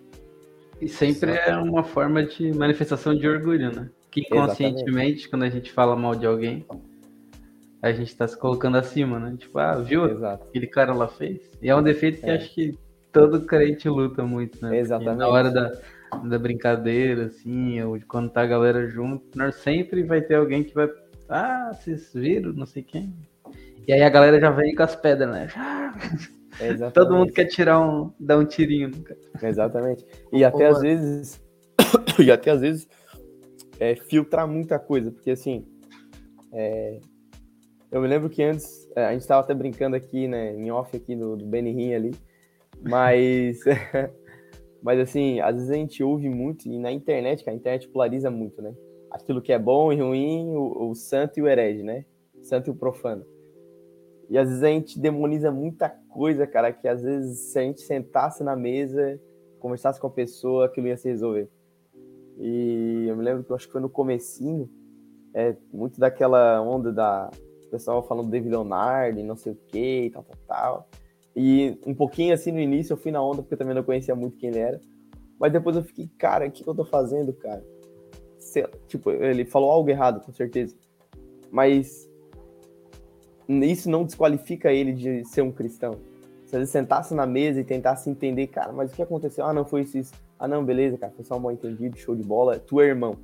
[0.80, 3.90] E sempre é uma forma de manifestação de orgulho, né?
[4.10, 6.64] Que inconscientemente, quando a gente fala mal de alguém,
[7.82, 9.36] a gente tá se colocando acima, né?
[9.36, 10.06] Tipo, ah, viu?
[10.06, 10.44] Exato.
[10.48, 11.42] Aquele cara lá fez.
[11.60, 12.36] E é um defeito que é.
[12.36, 12.78] acho que
[13.12, 14.78] todo crente luta muito, né?
[14.78, 15.18] Exatamente.
[15.18, 15.72] Porque na hora da,
[16.24, 20.64] da brincadeira, assim, ou de quando tá a galera junto, nós sempre vai ter alguém
[20.64, 20.88] que vai.
[21.28, 23.14] Ah, vocês viram, não sei quem.
[23.86, 25.48] E aí a galera já vem com as pedras, né?
[26.60, 26.94] Exatamente.
[26.94, 28.12] Todo mundo quer tirar um.
[28.18, 28.88] dar um tirinho.
[28.88, 29.48] né, cara?
[29.48, 30.04] Exatamente.
[30.32, 30.80] E até Ô, às mano.
[30.80, 31.40] vezes.
[32.18, 32.88] e até às vezes
[33.78, 35.64] é, filtrar muita coisa, porque assim.
[36.52, 37.00] é,
[37.90, 38.88] eu me lembro que antes.
[38.94, 40.54] é, a gente estava até brincando aqui, né?
[40.54, 42.14] Em off aqui do, do Benny Rim ali.
[42.82, 43.60] Mas.
[44.82, 48.30] mas assim, às vezes a gente ouve muito, e na internet, que a internet polariza
[48.30, 48.74] muito, né?
[49.10, 52.04] Aquilo que é bom e ruim, o, o santo e o herege, né?
[52.34, 53.24] O santo e o profano.
[54.30, 57.80] E às vezes a gente demoniza muita coisa, cara, que às vezes se a gente
[57.80, 59.20] sentasse na mesa,
[59.58, 61.48] conversasse com a pessoa, aquilo ia se resolver.
[62.38, 64.70] E eu me lembro que eu acho que foi no comecinho,
[65.34, 67.30] é, muito daquela onda da
[67.66, 70.88] o pessoal falando do David Leonardo e não sei o que, e tal, tal, tal.
[71.34, 74.14] E um pouquinho assim no início eu fui na onda, porque eu também não conhecia
[74.14, 74.80] muito quem ele era.
[75.38, 77.64] Mas depois eu fiquei, cara, o que, que eu tô fazendo, cara?
[78.38, 80.76] Sei tipo, ele falou algo errado, com certeza.
[81.50, 82.10] Mas
[83.48, 85.96] isso não desqualifica ele de ser um cristão.
[86.44, 89.44] Se ele sentasse na mesa e tentasse entender, cara, mas o que aconteceu?
[89.46, 90.12] Ah, não, foi isso, isso.
[90.38, 93.16] Ah, não, beleza, cara, foi só um mal entendido, show de bola, tu é irmão.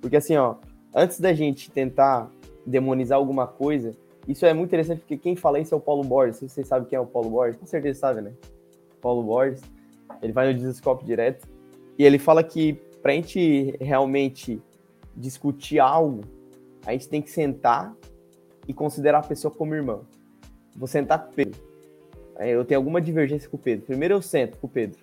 [0.00, 0.56] Porque assim, ó,
[0.94, 2.30] antes da gente tentar
[2.64, 3.94] demonizar alguma coisa,
[4.28, 6.36] isso é muito interessante porque quem fala isso é o Paulo Borges.
[6.36, 8.32] Se vocês sabem quem é o Paulo Borges, com certeza sabe, né?
[9.00, 9.62] Paulo Borges,
[10.22, 11.48] ele vai no Discoscope direto
[11.98, 14.60] e ele fala que pra gente realmente
[15.16, 16.22] discutir algo,
[16.86, 17.94] a gente tem que sentar
[18.66, 20.02] e considerar a pessoa como irmão.
[20.76, 21.60] Vou sentar com o Pedro.
[22.38, 23.84] Eu tenho alguma divergência com o Pedro.
[23.84, 24.98] Primeiro eu sento com o Pedro.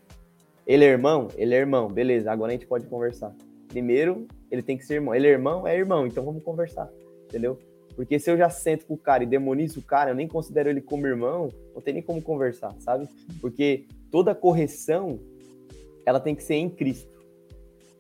[0.66, 1.28] Ele é irmão?
[1.36, 1.88] Ele é irmão.
[1.88, 3.34] Beleza, agora a gente pode conversar.
[3.68, 5.14] Primeiro, ele tem que ser irmão.
[5.14, 5.68] Ele é irmão?
[5.68, 6.90] É irmão, então vamos conversar.
[7.26, 7.60] Entendeu?
[7.98, 10.70] Porque se eu já sento com o cara e demonizo o cara, eu nem considero
[10.70, 13.10] ele como irmão, não tem nem como conversar, sabe?
[13.42, 15.20] Porque toda correção,
[16.06, 17.18] ela tem que ser em Cristo.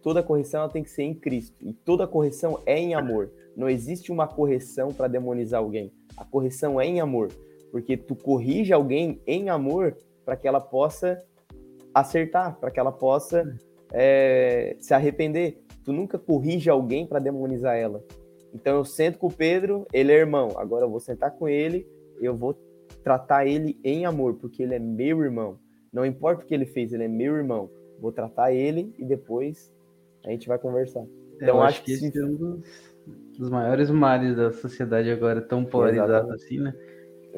[0.04, 1.58] Toda correção, ela tem que ser em Cristo.
[1.66, 3.32] E toda correção é em amor.
[3.56, 5.92] Não existe uma correção para demonizar alguém.
[6.16, 7.30] A correção é em amor.
[7.72, 11.20] Porque tu corrige alguém em amor para que ela possa
[11.92, 13.52] acertar, para que ela possa
[13.92, 15.64] é, se arrepender.
[15.84, 18.04] Tu nunca corrige alguém para demonizar ela.
[18.58, 20.50] Então eu sento com o Pedro, ele é irmão.
[20.58, 21.88] Agora eu vou sentar com ele,
[22.20, 22.58] eu vou
[23.04, 25.60] tratar ele em amor, porque ele é meu irmão.
[25.94, 27.70] Não importa o que ele fez, ele é meu irmão.
[28.02, 29.72] Vou tratar ele e depois
[30.26, 31.06] a gente vai conversar.
[31.36, 32.64] Então, eu acho acho que que esse é um dos,
[33.38, 36.44] dos maiores males da sociedade agora, tão polarizada Exatamente.
[36.44, 36.74] assim, né?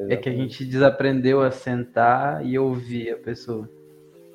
[0.07, 3.69] É que a gente desaprendeu a sentar e ouvir a pessoa.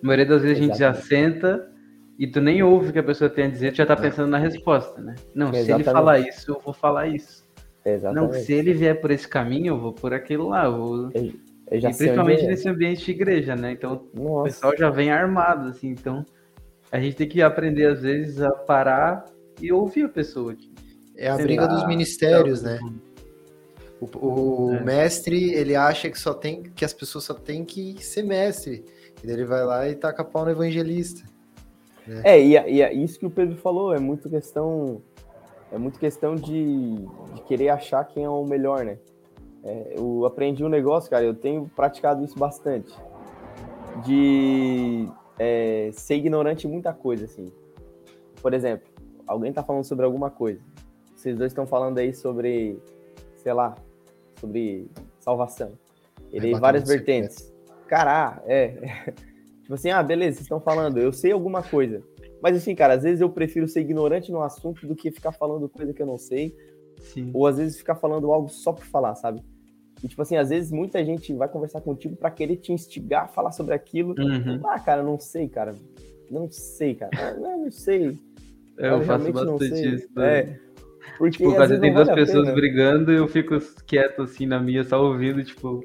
[0.03, 1.09] A maioria das vezes a gente já Exatamente.
[1.09, 1.74] senta
[2.19, 4.31] e tu nem ouve o que a pessoa tem a dizer, tu já tá pensando
[4.31, 5.15] na resposta, né?
[5.35, 5.93] Não, se ele Exatamente.
[5.93, 7.45] falar isso, eu vou falar isso.
[7.85, 8.41] Não, Exatamente.
[8.45, 10.65] se ele vier por esse caminho, eu vou por aquilo lá.
[10.65, 11.11] Eu vou...
[11.71, 12.47] Eu já E principalmente é.
[12.49, 13.73] nesse ambiente de igreja, né?
[13.73, 15.89] Então o Nossa, pessoal já vem armado, assim.
[15.89, 16.25] Então
[16.93, 19.25] a gente tem que aprender, às vezes, a parar
[19.61, 20.55] e ouvir a pessoa.
[21.17, 22.79] É a sei briga lá, dos ministérios, né?
[22.79, 24.85] tipo, O, o É.
[24.85, 28.85] mestre, ele acha que só tem que as pessoas só têm que ser mestre.
[29.23, 31.23] E daí ele vai lá e taca pau no evangelista.
[32.23, 35.01] É, e, é- e é isso que o Pedro falou, é muito questão.
[35.73, 36.97] É muito questão de,
[37.35, 38.99] de querer achar quem é o melhor, né?
[39.65, 42.95] É, eu aprendi um negócio, cara, eu tenho praticado isso bastante.
[44.05, 47.51] De é, ser ignorante em muita coisa, assim.
[48.41, 48.87] Por exemplo,
[49.27, 50.61] alguém tá falando sobre alguma coisa.
[51.17, 52.79] Vocês dois estão falando aí sobre,
[53.37, 53.75] sei lá,
[54.39, 55.73] sobre salvação.
[56.31, 57.55] Ele Arrebatamento várias vertentes.
[57.87, 59.13] Cará, é.
[59.65, 62.03] Tipo assim, ah, beleza, vocês estão falando, eu sei alguma coisa.
[62.43, 65.69] Mas assim, cara, às vezes eu prefiro ser ignorante no assunto do que ficar falando
[65.69, 66.55] coisa que eu não sei,
[66.99, 67.31] Sim.
[67.33, 69.43] ou às vezes ficar falando algo só por falar, sabe?
[70.03, 73.29] E tipo assim, às vezes muita gente vai conversar contigo pra querer te instigar a
[73.29, 74.15] falar sobre aquilo.
[74.19, 74.61] Uhum.
[74.67, 75.75] Ah, cara, não sei, cara.
[76.31, 77.11] Não sei, cara.
[77.17, 78.19] Ah, Não, não sei.
[78.77, 79.95] É, Eu faço bastante sei.
[79.95, 80.09] isso.
[80.13, 80.29] também.
[80.31, 80.61] É.
[81.17, 84.61] Porque Tipo, às vezes tem duas vale pessoas brigando e eu fico quieto assim na
[84.61, 85.81] minha, só ouvindo, tipo,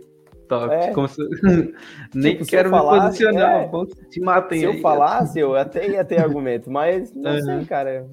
[0.49, 0.73] top.
[0.73, 0.91] É.
[0.93, 1.21] Como se...
[2.13, 3.67] Nem Tipo, se quero eu me falasse, posicionar, é.
[3.69, 4.81] bom, se matem Se eu aí.
[4.81, 7.41] falasse, eu até ia ter argumento, mas não Uhum.
[7.41, 8.07] sei, cara.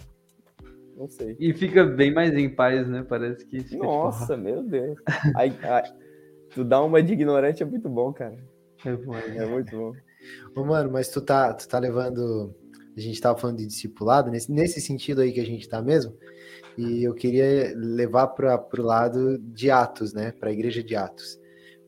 [0.96, 1.36] Não sei.
[1.40, 3.04] E fica bem mais em paz, né?
[3.06, 4.96] Parece que fica, tipo, Nossa, meu Deus.
[5.34, 5.82] Aí, aí,
[6.54, 8.36] tu dá uma de ignorante é muito bom, cara.
[8.84, 9.36] é bom, né?
[9.36, 9.92] É muito bom.
[10.54, 12.54] Ô, mano, mas tu tá, tu tá levando.
[12.96, 16.16] A gente tava falando de discipulado, nesse, nesse sentido aí que a gente tá mesmo.
[16.78, 20.32] E eu queria levar para pro lado de Atos, né?
[20.32, 21.38] Para a igreja de Atos.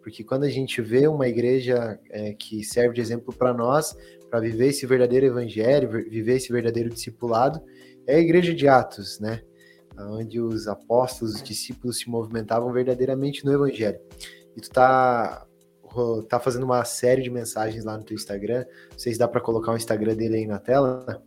[0.09, 3.95] Porque quando a gente vê uma igreja é, que serve de exemplo para nós,
[4.31, 7.61] para viver esse verdadeiro evangelho, ver- viver esse verdadeiro discipulado,
[8.07, 9.43] é a igreja de Atos, né?
[9.99, 14.01] Onde os apóstolos, os discípulos se movimentavam verdadeiramente no evangelho.
[14.57, 15.45] E tu tá
[16.27, 18.65] tá fazendo uma série de mensagens lá no teu Instagram.
[18.91, 21.23] Não sei se dá para colocar o Instagram dele aí na tela.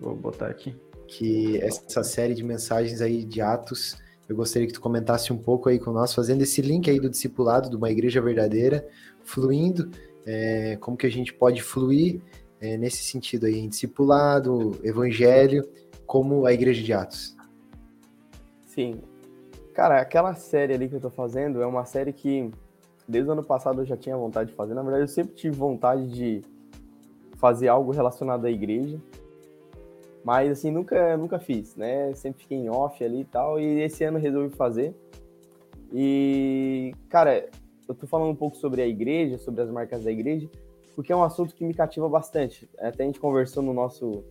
[0.00, 0.76] Vou botar aqui.
[1.08, 3.96] Que essa série de mensagens aí de Atos,
[4.30, 7.10] eu gostaria que tu comentasse um pouco aí com nós, fazendo esse link aí do
[7.10, 8.86] discipulado, de uma igreja verdadeira,
[9.24, 9.90] fluindo,
[10.24, 12.20] é, como que a gente pode fluir
[12.60, 15.68] é, nesse sentido aí, em discipulado, evangelho,
[16.06, 17.36] como a igreja de Atos.
[18.66, 19.00] Sim.
[19.74, 22.52] Cara, aquela série ali que eu tô fazendo é uma série que
[23.08, 24.74] desde o ano passado eu já tinha vontade de fazer.
[24.74, 26.40] Na verdade, eu sempre tive vontade de
[27.34, 29.00] fazer algo relacionado à igreja.
[30.24, 32.14] Mas assim, nunca, nunca fiz, né?
[32.14, 33.58] Sempre fiquei em off ali e tal.
[33.58, 34.94] E esse ano resolvi fazer.
[35.92, 37.48] E, cara,
[37.88, 40.48] eu tô falando um pouco sobre a igreja, sobre as marcas da igreja,
[40.94, 42.68] porque é um assunto que me cativa bastante.
[42.78, 44.22] Até a gente conversou no nosso,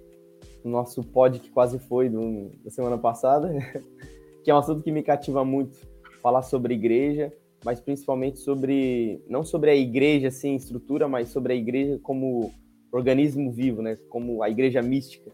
[0.63, 3.51] no nosso pod que quase foi do, da semana passada,
[4.43, 5.77] que é um assunto que me cativa muito.
[6.21, 7.33] Falar sobre igreja,
[7.63, 12.51] mas principalmente sobre, não sobre a igreja assim, estrutura, mas sobre a igreja como
[12.91, 13.97] organismo vivo, né?
[14.09, 15.31] Como a igreja mística.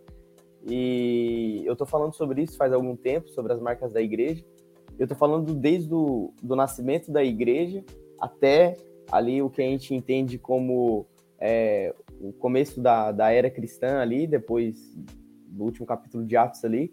[0.66, 4.43] E eu tô falando sobre isso faz algum tempo, sobre as marcas da igreja.
[4.97, 7.84] Eu tô falando desde o do nascimento da igreja
[8.20, 8.78] até
[9.11, 11.05] ali o que a gente entende como
[11.39, 14.95] é, o começo da, da era cristã ali, depois
[15.47, 16.91] do último capítulo de Atos ali.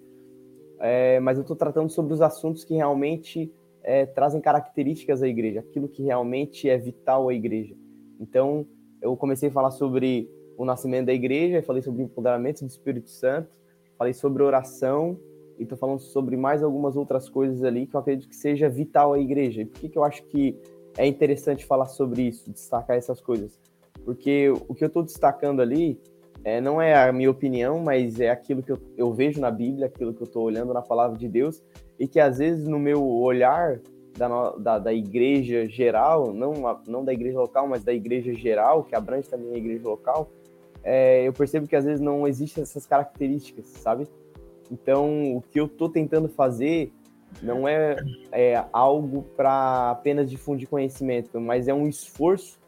[0.80, 3.52] É, mas eu estou tratando sobre os assuntos que realmente
[3.82, 7.74] é, trazem características à igreja, aquilo que realmente é vital à igreja.
[8.20, 8.66] Então,
[9.00, 13.10] eu comecei a falar sobre o nascimento da igreja, falei sobre o empoderamento do Espírito
[13.10, 13.61] Santo,
[14.02, 15.16] falei sobre oração
[15.56, 19.12] e estou falando sobre mais algumas outras coisas ali que eu acredito que seja vital
[19.12, 19.62] à igreja.
[19.62, 20.58] E por que, que eu acho que
[20.96, 23.56] é interessante falar sobre isso, destacar essas coisas?
[24.04, 26.00] Porque o que eu estou destacando ali
[26.42, 29.86] é, não é a minha opinião, mas é aquilo que eu, eu vejo na Bíblia,
[29.86, 31.62] aquilo que eu estou olhando na palavra de Deus,
[31.96, 33.80] e que às vezes no meu olhar
[34.18, 36.54] da, da, da, igreja geral, não,
[36.88, 40.28] não da igreja local, mas da igreja geral, que abrange também a igreja local,
[40.84, 44.06] é, eu percebo que às vezes não existem essas características, sabe?
[44.70, 46.92] Então, o que eu estou tentando fazer
[47.42, 47.96] não é,
[48.30, 52.58] é algo para apenas difundir conhecimento, mas é um esforço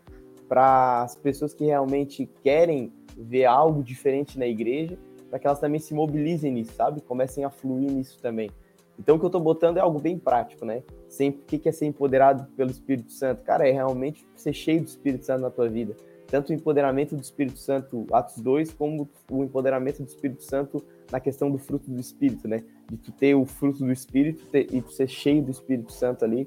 [0.49, 4.99] para as pessoas que realmente querem ver algo diferente na igreja,
[5.31, 7.01] para que elas também se mobilizem nisso, sabe?
[7.01, 8.51] Comecem a fluir nisso também.
[8.99, 10.83] Então, o que eu estou botando é algo bem prático, né?
[11.09, 13.43] Sempre, o que é ser empoderado pelo Espírito Santo?
[13.43, 15.97] Cara, é realmente ser cheio do Espírito Santo na tua vida.
[16.27, 21.21] Tanto o empoderamento do Espírito Santo, Atos 2, como o empoderamento do Espírito Santo na
[21.21, 22.65] questão do fruto do Espírito, né?
[22.91, 26.25] De tu ter o fruto do Espírito ter, e tu ser cheio do Espírito Santo
[26.25, 26.47] ali,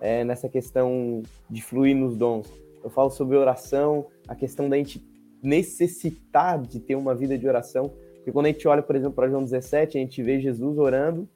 [0.00, 2.50] é, nessa questão de fluir nos dons.
[2.82, 5.04] Eu falo sobre oração, a questão da gente
[5.42, 7.92] necessitar de ter uma vida de oração.
[8.16, 11.28] Porque quando a gente olha, por exemplo, para João 17, a gente vê Jesus orando,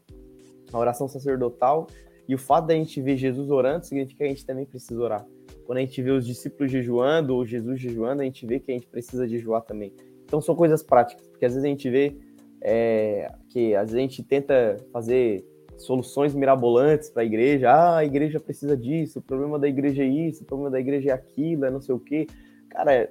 [0.73, 1.87] a oração sacerdotal,
[2.27, 5.27] e o fato da gente ver Jesus orando significa que a gente também precisa orar.
[5.65, 8.75] Quando a gente vê os discípulos jejuando, ou Jesus jejuando, a gente vê que a
[8.75, 9.93] gente precisa jejuar também.
[10.25, 12.17] Então são coisas práticas, porque às vezes a gente vê
[12.61, 15.45] é, que às vezes a gente tenta fazer
[15.77, 17.71] soluções mirabolantes para a igreja.
[17.71, 21.11] Ah, a igreja precisa disso, o problema da igreja é isso, o problema da igreja
[21.11, 22.27] é aquilo, é não sei o quê.
[22.71, 23.11] Cara,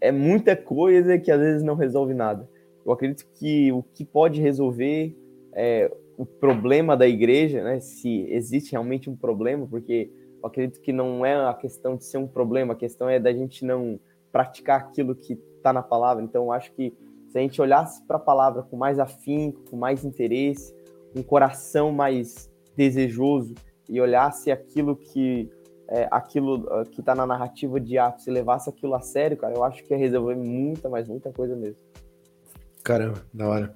[0.00, 2.48] é muita coisa que às vezes não resolve nada.
[2.84, 5.16] Eu acredito que o que pode resolver
[5.54, 7.78] é, o problema da igreja, né?
[7.80, 10.10] Se existe realmente um problema, porque
[10.42, 13.32] eu acredito que não é a questão de ser um problema, a questão é da
[13.32, 13.98] gente não
[14.32, 16.24] praticar aquilo que está na palavra.
[16.24, 16.92] Então, eu acho que
[17.28, 20.74] se a gente olhasse para a palavra com mais afinco, com mais interesse,
[21.14, 23.54] um coração mais desejoso
[23.88, 25.50] e olhasse aquilo que
[25.88, 29.54] é, aquilo ah, que está na narrativa de Atos e levasse aquilo a sério, cara,
[29.54, 31.82] eu acho que ia resolver muita, mas muita coisa mesmo.
[32.82, 33.72] Caramba, da hora.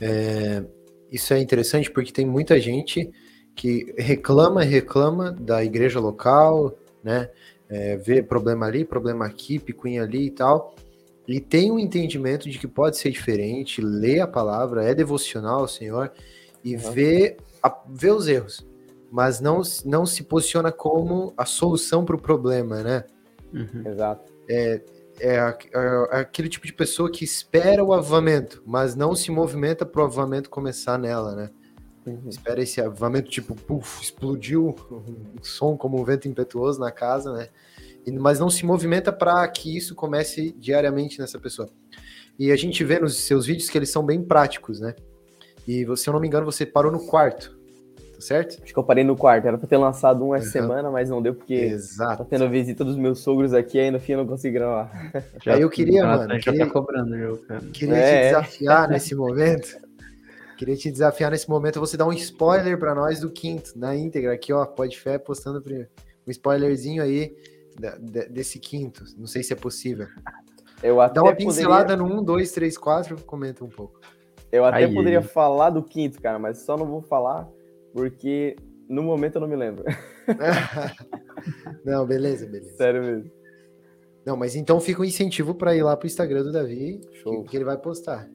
[0.00, 0.64] É,
[1.10, 3.10] isso é interessante porque tem muita gente
[3.54, 7.30] que reclama, reclama da igreja local, né?
[7.68, 10.74] É, vê problema ali, problema aqui, picuinha ali e tal,
[11.26, 15.68] e tem um entendimento de que pode ser diferente, lê a palavra, é devocional ao
[15.68, 16.12] Senhor,
[16.62, 16.92] e uhum.
[16.92, 18.66] vê, a, vê os erros,
[19.10, 23.04] mas não, não se posiciona como a solução para o problema, né?
[23.52, 23.82] Uhum.
[23.86, 24.32] Exato.
[24.48, 24.82] É,
[25.20, 29.86] é, é, é, aquele tipo de pessoa que espera o avamento, mas não se movimenta
[29.86, 31.50] para o avamento começar nela, né?
[32.06, 32.28] Uhum.
[32.28, 37.48] Espera esse avamento, tipo, puf, explodiu um som como um vento impetuoso na casa, né?
[38.06, 41.68] E, mas não se movimenta para que isso comece diariamente nessa pessoa.
[42.38, 44.94] E a gente vê nos seus vídeos que eles são bem práticos, né?
[45.66, 47.56] E se eu não me engano, você parou no quarto,
[48.12, 48.62] tá certo?
[48.62, 49.46] Acho que eu parei no quarto.
[49.46, 50.52] Era pra ter lançado um essa uhum.
[50.52, 52.18] semana, mas não deu porque Exato.
[52.18, 55.12] tá tendo a visita dos meus sogros aqui e no fim eu não consegui gravar.
[55.42, 56.34] Já, Aí eu queria, mano.
[56.34, 57.62] Já queria, tá cobrando, eu, cara.
[57.72, 58.20] Queria é.
[58.20, 59.83] te desafiar nesse momento.
[60.56, 61.80] Queria te desafiar nesse momento.
[61.80, 64.32] Você dar um spoiler para nós do quinto, na íntegra.
[64.32, 65.62] Aqui, ó, pode fé postando
[66.26, 67.36] um spoilerzinho aí
[68.30, 69.04] desse quinto.
[69.16, 70.06] Não sei se é possível.
[70.82, 74.00] Eu até Dá uma pincelada poderia, no 1, 2, 3, 4, comenta um pouco.
[74.52, 74.94] eu até Aí.
[74.94, 77.48] poderia falar do quinto, cara, mas só não vou falar
[77.92, 78.56] porque
[78.88, 79.84] no momento eu não me lembro.
[81.84, 82.74] Não, beleza, beleza.
[82.76, 83.30] Sério mesmo.
[84.24, 87.42] Não, mas então fica um incentivo para ir lá pro Instagram do Davi, Show.
[87.42, 88.26] que, que ele vai postar.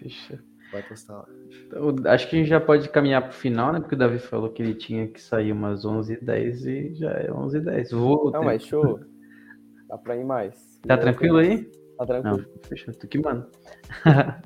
[0.00, 0.42] Fecha.
[0.72, 1.26] Vai postar lá.
[1.66, 3.80] Então, acho que a gente já pode caminhar pro final, né?
[3.80, 7.90] Porque o Davi falou que ele tinha que sair umas 11h10 e já é 11h10.
[7.90, 8.30] Vou.
[8.30, 9.00] Não, mas show.
[9.88, 10.78] Dá pra ir mais.
[10.86, 11.64] Tá tranquilo aí?
[11.98, 12.48] Tá Não, tranquilo.
[12.68, 12.94] fechou.
[12.94, 13.48] Tu que manda.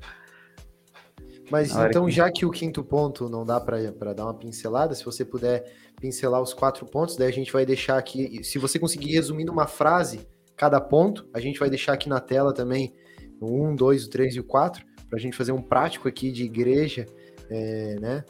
[1.50, 5.04] Mas então, que- já que o quinto ponto não dá para dar uma pincelada, se
[5.04, 5.70] você puder
[6.00, 8.42] pincelar os quatro pontos, daí a gente vai deixar aqui.
[8.42, 12.54] Se você conseguir resumir numa frase cada ponto, a gente vai deixar aqui na tela
[12.54, 12.94] também
[13.40, 16.30] o 1, 2, o 3 e o 4, para a gente fazer um prático aqui
[16.30, 17.06] de igreja,
[17.50, 18.24] é, né?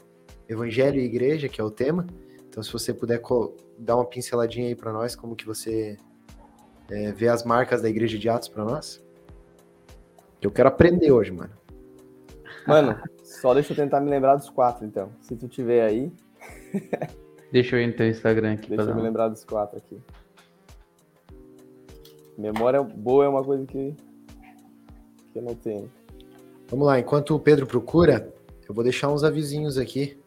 [0.47, 2.05] Evangelho e igreja, que é o tema.
[2.47, 3.21] Então, se você puder
[3.77, 5.97] dar uma pinceladinha aí para nós, como que você
[6.89, 9.03] é, vê as marcas da igreja de Atos para nós.
[10.41, 11.53] Eu quero aprender hoje, mano.
[12.67, 15.11] Mano, só deixa eu tentar me lembrar dos quatro, então.
[15.21, 16.11] Se tu tiver aí,
[17.51, 19.77] Deixa eu ir no teu Instagram aqui deixa pra eu dar me lembrar dos quatro
[19.77, 19.97] aqui.
[22.37, 23.95] Memória boa é uma coisa que,
[25.31, 25.89] que eu não tenho.
[26.67, 28.33] Vamos lá, enquanto o Pedro procura,
[28.67, 30.17] eu vou deixar uns avisinhos aqui.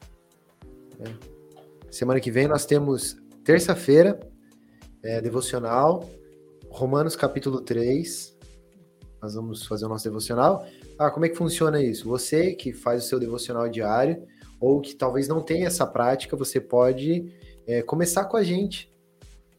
[0.98, 1.12] né?
[1.90, 4.20] Semana que vem nós temos terça-feira,
[5.02, 6.08] é, devocional,
[6.70, 8.36] Romanos capítulo 3.
[9.20, 10.64] Nós vamos fazer o nosso devocional.
[10.96, 12.08] Ah, como é que funciona isso?
[12.08, 14.22] Você que faz o seu devocional diário,
[14.60, 17.32] ou que talvez não tenha essa prática, você pode
[17.66, 18.92] é, começar com a gente.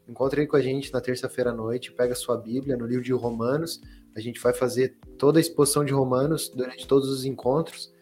[0.08, 3.12] Encontre aí com a gente na terça-feira à noite, pega sua Bíblia no livro de
[3.12, 3.82] Romanos.
[4.20, 7.94] A gente vai fazer toda a exposição de Romanos durante todos os encontros,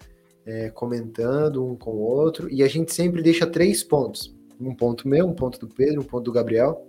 [0.45, 2.51] é, comentando um com o outro.
[2.51, 6.05] E a gente sempre deixa três pontos: um ponto meu, um ponto do Pedro, um
[6.05, 6.87] ponto do Gabriel,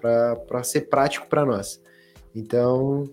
[0.00, 1.82] para ser prático para nós.
[2.34, 3.04] Então,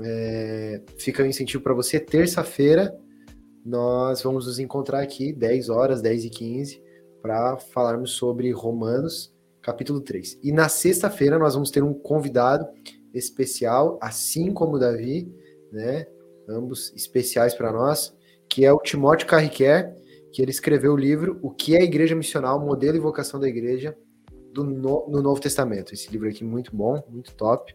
[0.00, 2.00] é, fica o incentivo para você.
[2.00, 2.98] Terça-feira,
[3.62, 6.82] nós vamos nos encontrar aqui, 10 horas, 10 e 15,
[7.20, 10.38] para falarmos sobre Romanos, capítulo 3.
[10.42, 12.66] E na sexta-feira, nós vamos ter um convidado
[13.14, 15.32] especial, assim como o Davi,
[15.72, 16.06] né?
[16.48, 18.14] Ambos especiais para nós,
[18.48, 19.94] que é o Timóteo Carriquer,
[20.32, 23.48] que ele escreveu o livro O que é a Igreja Missional, Modelo e Vocação da
[23.48, 23.96] Igreja
[24.52, 25.94] do no, no Novo Testamento.
[25.94, 27.74] Esse livro aqui muito bom, muito top.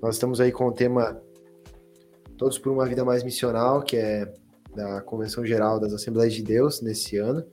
[0.00, 1.22] Nós estamos aí com o tema
[2.36, 4.32] Todos por uma Vida Mais Missional, que é
[4.74, 7.44] da Convenção Geral das Assembleias de Deus nesse ano.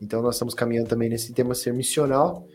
[0.00, 2.46] Então nós estamos caminhando também nesse tema ser missional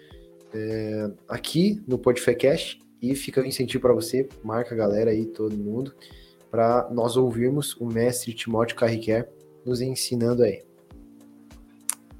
[0.53, 2.79] é, aqui no Podfecast
[3.11, 5.93] e fica o incentivo para você, marca a galera aí, todo mundo,
[6.49, 9.29] para nós ouvirmos o mestre Timóteo Carriquer
[9.65, 10.63] nos ensinando aí.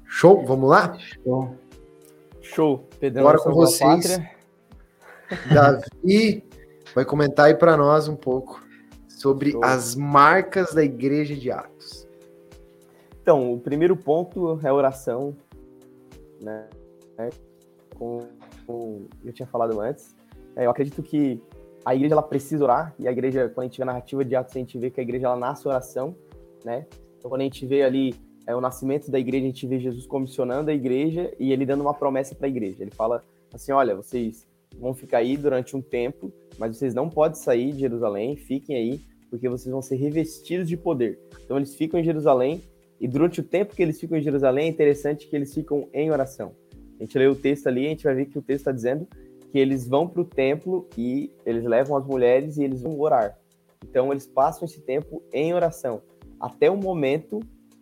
[0.04, 0.44] Show?
[0.44, 0.98] Vamos lá?
[0.98, 1.56] Show.
[2.40, 2.88] Show.
[2.98, 4.18] Pedrão, Bora com vocês.
[5.52, 6.42] Davi
[6.94, 8.62] vai comentar aí para nós um pouco
[9.08, 9.64] sobre Show.
[9.64, 12.08] as marcas da Igreja de Atos.
[13.20, 15.36] Então, o primeiro ponto é a oração,
[16.40, 16.66] né?
[17.94, 18.26] Com,
[18.66, 20.16] com- eu tinha falado antes.
[20.58, 21.40] É, eu acredito que
[21.84, 24.34] a igreja ela precisa orar e a igreja, quando a gente vê a narrativa de
[24.34, 26.16] Atos, a gente vê que a igreja ela nasce oração,
[26.64, 26.84] né?
[27.16, 28.12] Então, quando a gente vê ali
[28.44, 31.82] é, o nascimento da igreja, a gente vê Jesus comissionando a igreja e ele dando
[31.82, 32.82] uma promessa para a igreja.
[32.82, 34.48] Ele fala assim: olha, vocês
[34.80, 39.00] vão ficar aí durante um tempo, mas vocês não podem sair de Jerusalém, fiquem aí,
[39.30, 41.20] porque vocês vão ser revestidos de poder.
[41.44, 42.64] Então, eles ficam em Jerusalém
[43.00, 46.10] e durante o tempo que eles ficam em Jerusalém, é interessante que eles ficam em
[46.10, 46.52] oração.
[46.98, 49.06] A gente lê o texto ali, a gente vai ver que o texto está dizendo
[49.50, 53.38] que eles vão para o templo e eles levam as mulheres e eles vão orar.
[53.84, 56.02] Então, eles passam esse tempo em oração,
[56.40, 57.40] até o momento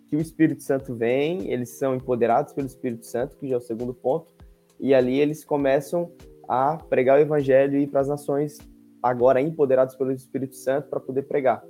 [0.09, 3.61] que o Espírito Santo vem, eles são empoderados pelo Espírito Santo, que já é o
[3.61, 4.33] segundo ponto,
[4.79, 6.12] e ali eles começam
[6.49, 8.59] a pregar o evangelho e ir para as nações,
[9.03, 11.62] agora empoderados pelo Espírito Santo, para poder pregar.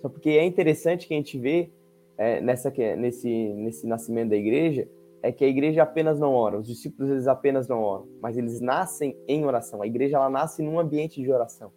[0.00, 1.70] Só porque é interessante que a gente vê
[2.18, 4.88] é, nessa, nesse, nesse nascimento da igreja,
[5.26, 8.60] é que a igreja apenas não ora, os discípulos eles apenas não oram, mas eles
[8.60, 9.82] nascem em oração.
[9.82, 11.72] A igreja ela nasce num ambiente de oração.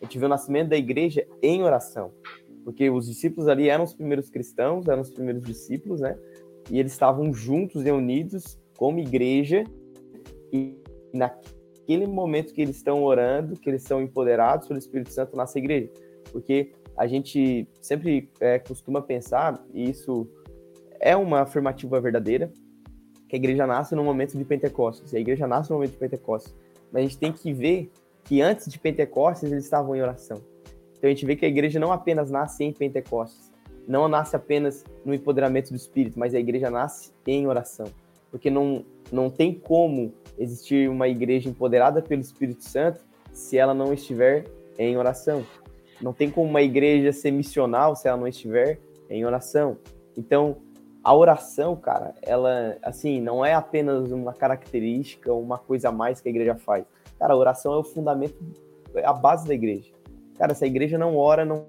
[0.00, 2.12] A gente vê o nascimento da igreja em oração,
[2.64, 6.18] porque os discípulos ali eram os primeiros cristãos, eram os primeiros discípulos, né?
[6.70, 9.64] E eles estavam juntos e unidos como igreja,
[10.50, 10.74] e
[11.12, 15.60] naquele momento que eles estão orando, que eles são empoderados pelo Espírito Santo, nasce a
[15.60, 15.90] igreja.
[16.32, 20.26] Porque a gente sempre é, costuma pensar, e isso
[20.98, 22.50] é uma afirmativa verdadeira,
[23.32, 25.14] que a igreja nasce no momento de Pentecostes.
[25.14, 26.54] E a igreja nasce no momento de Pentecostes.
[26.92, 27.90] Mas a gente tem que ver
[28.24, 30.36] que antes de Pentecostes eles estavam em oração.
[30.98, 33.50] Então a gente vê que a igreja não apenas nasce em Pentecostes,
[33.88, 37.86] não nasce apenas no empoderamento do Espírito, mas a igreja nasce em oração.
[38.30, 43.02] Porque não, não tem como existir uma igreja empoderada pelo Espírito Santo
[43.32, 44.44] se ela não estiver
[44.78, 45.42] em oração.
[46.02, 48.78] Não tem como uma igreja ser missional se ela não estiver
[49.08, 49.78] em oração.
[50.18, 50.58] Então,
[51.02, 56.28] a oração, cara, ela, assim, não é apenas uma característica, uma coisa a mais que
[56.28, 56.84] a igreja faz.
[57.18, 58.36] Cara, a oração é o fundamento,
[58.94, 59.90] é a base da igreja.
[60.38, 61.66] Cara, se a igreja não ora, não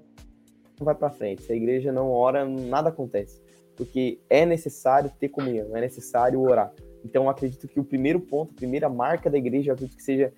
[0.80, 1.42] vai para frente.
[1.42, 3.40] Se a igreja não ora, nada acontece.
[3.76, 6.72] Porque é necessário ter comunhão, é necessário orar.
[7.04, 10.32] Então, acredito que o primeiro ponto, a primeira marca da igreja, acredito que seja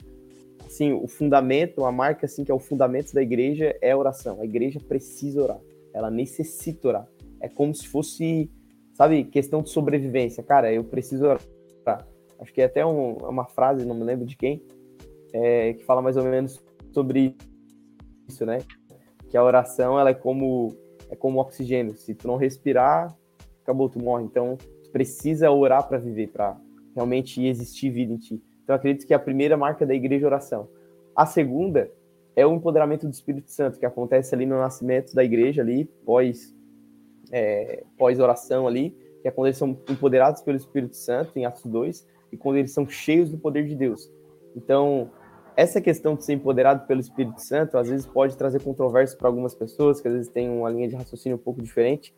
[0.66, 4.40] assim, o fundamento, a marca assim que é o fundamento da igreja é a oração.
[4.40, 5.60] A igreja precisa orar.
[5.92, 7.08] Ela necessita orar.
[7.40, 8.50] É como se fosse,
[8.96, 10.42] sabe, questão de sobrevivência.
[10.42, 12.08] Cara, eu preciso orar.
[12.38, 14.62] Acho que é até um, uma frase, não me lembro de quem,
[15.34, 17.36] é, que fala mais ou menos sobre
[18.26, 18.58] isso, né?
[19.28, 20.74] Que a oração ela é como
[21.10, 21.94] é como oxigênio.
[21.94, 23.14] Se tu não respirar,
[23.62, 24.24] acabou, tu morre.
[24.24, 26.58] Então, tu precisa orar para viver, para
[26.94, 28.42] realmente existir vida em ti.
[28.64, 30.68] Então, acredito que a primeira marca da igreja é oração.
[31.14, 31.90] A segunda
[32.34, 36.55] é o empoderamento do Espírito Santo, que acontece ali no nascimento da igreja, ali, pós,
[37.32, 38.90] é, pós oração ali,
[39.22, 42.72] que é quando eles são empoderados pelo Espírito Santo, em Atos 2, e quando eles
[42.72, 44.10] são cheios do poder de Deus.
[44.54, 45.10] Então,
[45.56, 49.54] essa questão de ser empoderado pelo Espírito Santo, às vezes pode trazer controvérsia para algumas
[49.54, 52.14] pessoas, que às vezes têm uma linha de raciocínio um pouco diferente,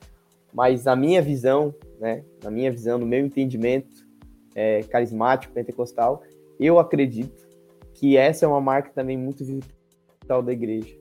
[0.53, 4.07] mas na minha visão, né, na minha visão, no meu entendimento
[4.55, 6.23] é, carismático, pentecostal,
[6.59, 7.47] eu acredito
[7.95, 10.97] que essa é uma marca também muito vital da igreja.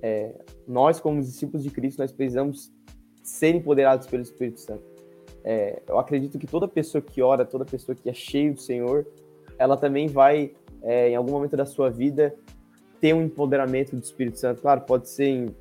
[0.00, 0.34] É,
[0.66, 2.72] nós, como discípulos de Cristo, nós precisamos
[3.24, 4.84] ser empoderados pelo Espírito Santo.
[5.42, 9.04] É, eu acredito que toda pessoa que ora, toda pessoa que é cheia do Senhor,
[9.58, 10.52] ela também vai,
[10.82, 12.32] é, em algum momento da sua vida,
[13.00, 14.62] ter um empoderamento do Espírito Santo.
[14.62, 15.56] Claro, pode ser em,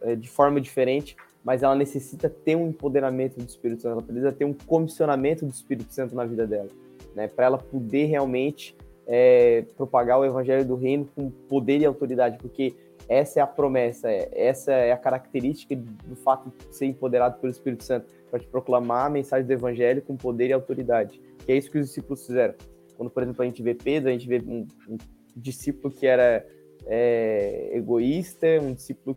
[0.00, 3.92] é, de forma diferente, mas ela necessita ter um empoderamento do Espírito Santo.
[3.92, 6.68] Ela precisa ter um comissionamento do Espírito Santo na vida dela
[7.16, 8.76] né, para ela poder realmente
[9.06, 12.74] é, propagar o evangelho do reino com poder e autoridade, porque
[13.08, 17.50] essa é a promessa, é, essa é a característica do fato de ser empoderado pelo
[17.50, 21.20] Espírito Santo, para te proclamar a mensagem do evangelho com poder e autoridade.
[21.44, 22.54] Que é isso que os discípulos fizeram.
[22.96, 24.96] Quando, por exemplo, a gente vê Pedro, a gente vê um, um
[25.36, 26.44] discípulo que era
[26.86, 29.16] é, egoísta, um discípulo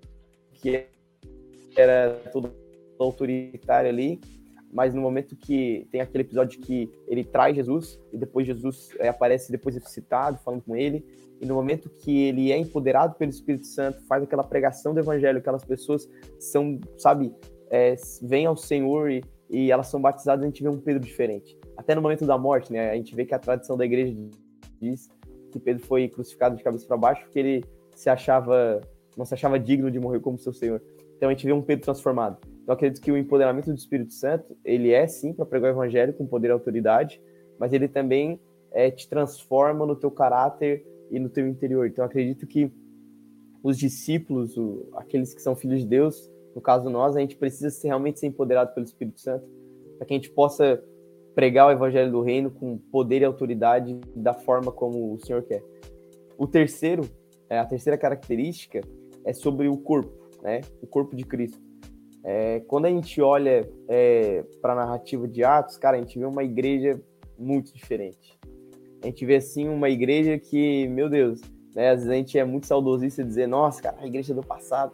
[0.53, 0.85] que
[1.75, 2.53] era todo
[2.99, 4.19] autoritário ali,
[4.71, 9.09] mas no momento que tem aquele episódio que ele traz Jesus e depois Jesus é,
[9.09, 11.03] aparece depois ressuscitado falando com ele
[11.41, 15.39] e no momento que ele é empoderado pelo Espírito Santo faz aquela pregação do Evangelho
[15.39, 16.07] aquelas pessoas
[16.39, 17.33] são sabe
[17.69, 21.55] é, vêm ao Senhor e, e, elas são batizadas a gente vê um Pedro diferente.
[21.77, 24.15] Até no momento da morte né a gente vê que a tradição da igreja
[24.79, 25.09] diz
[25.51, 27.65] que Pedro foi crucificado de cabeça para baixo porque ele
[27.95, 28.81] se achava
[29.17, 30.81] não se achava digno de morrer como seu Senhor.
[31.17, 34.55] Então a gente vê um Pedro transformado eu acredito que o empoderamento do Espírito Santo,
[34.63, 37.21] ele é sim para pregar o evangelho com poder e autoridade,
[37.59, 38.39] mas ele também
[38.71, 41.87] é, te transforma no teu caráter e no teu interior.
[41.87, 42.71] Então, acredito que
[43.63, 47.69] os discípulos, o, aqueles que são filhos de Deus, no caso nós, a gente precisa
[47.69, 49.45] ser, realmente ser empoderado pelo Espírito Santo,
[49.97, 50.81] para que a gente possa
[51.35, 55.63] pregar o evangelho do reino com poder e autoridade da forma como o Senhor quer.
[56.37, 57.03] O terceiro,
[57.49, 58.81] é, a terceira característica
[59.25, 60.61] é sobre o corpo, né?
[60.81, 61.68] O corpo de Cristo.
[62.23, 66.25] É, quando a gente olha é, para a narrativa de Atos, cara, a gente vê
[66.25, 66.99] uma igreja
[67.37, 68.37] muito diferente.
[69.01, 71.41] A gente vê, assim, uma igreja que, meu Deus,
[71.73, 74.91] né, às vezes a gente é muito saudosista dizer, nossa, cara, a igreja do passado.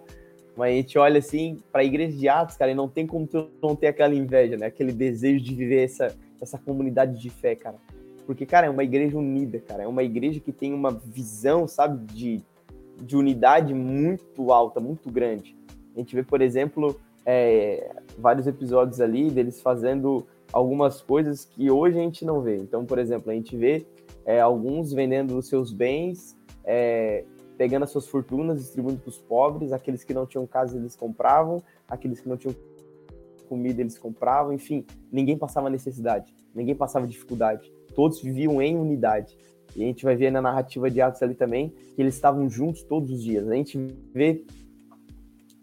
[0.56, 3.28] Mas a gente olha, assim, para a igreja de Atos, cara, e não tem como
[3.28, 4.68] tu não ter aquela inveja, né?
[4.68, 7.76] Aquele desejo de viver essa, essa comunidade de fé, cara.
[8.26, 9.84] Porque, cara, é uma igreja unida, cara.
[9.84, 12.42] É uma igreja que tem uma visão, sabe, de,
[13.02, 15.58] de unidade muito alta, muito grande.
[15.96, 22.00] A gente vê, por exemplo, é, vários episódios ali deles fazendo algumas coisas que hoje
[22.00, 22.58] a gente não vê.
[22.58, 23.86] Então, por exemplo, a gente vê
[24.26, 27.26] é, alguns vendendo os seus bens, é,
[27.58, 31.64] pegando as suas fortunas, distribuindo para os pobres, aqueles que não tinham casa eles compravam,
[31.88, 32.56] aqueles que não tinham
[33.48, 39.38] comida eles compravam, enfim, ninguém passava necessidade, ninguém passava dificuldade, todos viviam em unidade.
[39.76, 42.82] E a gente vai ver na narrativa de Atos ali também que eles estavam juntos
[42.84, 43.48] todos os dias.
[43.48, 43.78] A gente
[44.14, 44.44] vê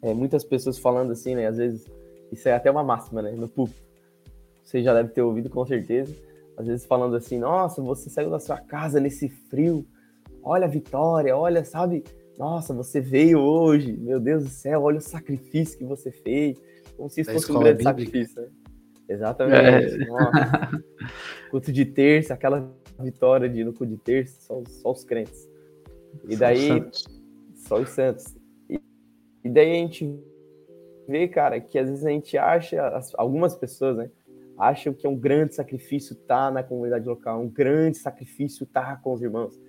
[0.02, 1.46] é, muitas pessoas falando assim, né?
[1.46, 1.86] Às vezes,
[2.30, 3.30] isso é até uma máxima, né?
[3.32, 3.80] No público.
[4.62, 6.14] Você já deve ter ouvido com certeza.
[6.56, 9.86] Às vezes falando assim, nossa, você saiu da sua casa nesse frio.
[10.42, 12.02] Olha a vitória, olha, sabe?
[12.36, 13.92] Nossa, você veio hoje.
[13.96, 16.60] Meu Deus do céu, olha o sacrifício que você fez.
[16.96, 17.90] Como se isso fosse um grande bíblica.
[17.90, 18.48] sacrifício, né?
[19.08, 20.02] Exatamente.
[20.02, 20.06] É.
[21.50, 25.48] Culto de terça, aquela vitória de no culto de terça, só, só os crentes.
[26.28, 26.84] E daí,
[27.54, 28.41] só os santos.
[29.44, 30.22] E daí a gente
[31.08, 32.80] vê, cara, que às vezes a gente acha,
[33.16, 34.10] algumas pessoas, né,
[34.58, 38.96] acham que é um grande sacrifício estar tá na comunidade local, um grande sacrifício estar
[38.96, 39.60] tá com os irmãos.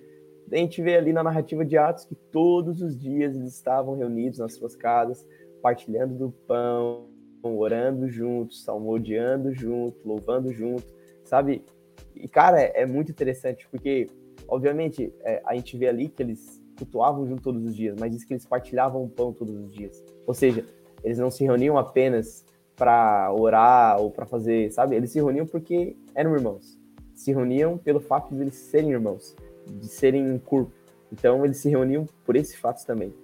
[0.50, 4.38] a gente vê ali na narrativa de Atos que todos os dias eles estavam reunidos
[4.38, 5.26] nas suas casas,
[5.60, 7.08] partilhando do pão,
[7.42, 10.84] orando juntos, salmodiando junto, louvando junto,
[11.24, 11.64] sabe?
[12.14, 14.06] E, cara, é, é muito interessante, porque,
[14.48, 18.24] obviamente, é, a gente vê ali que eles cultuavam junto todos os dias, mas diz
[18.24, 20.02] que eles partilhavam o pão todos os dias.
[20.26, 20.64] Ou seja,
[21.02, 22.44] eles não se reuniam apenas
[22.76, 24.96] para orar ou para fazer, sabe?
[24.96, 26.78] Eles se reuniam porque eram irmãos.
[27.14, 30.72] Se reuniam pelo fato de eles serem irmãos, de serem um corpo.
[31.12, 33.14] Então, eles se reuniam por esse fato também.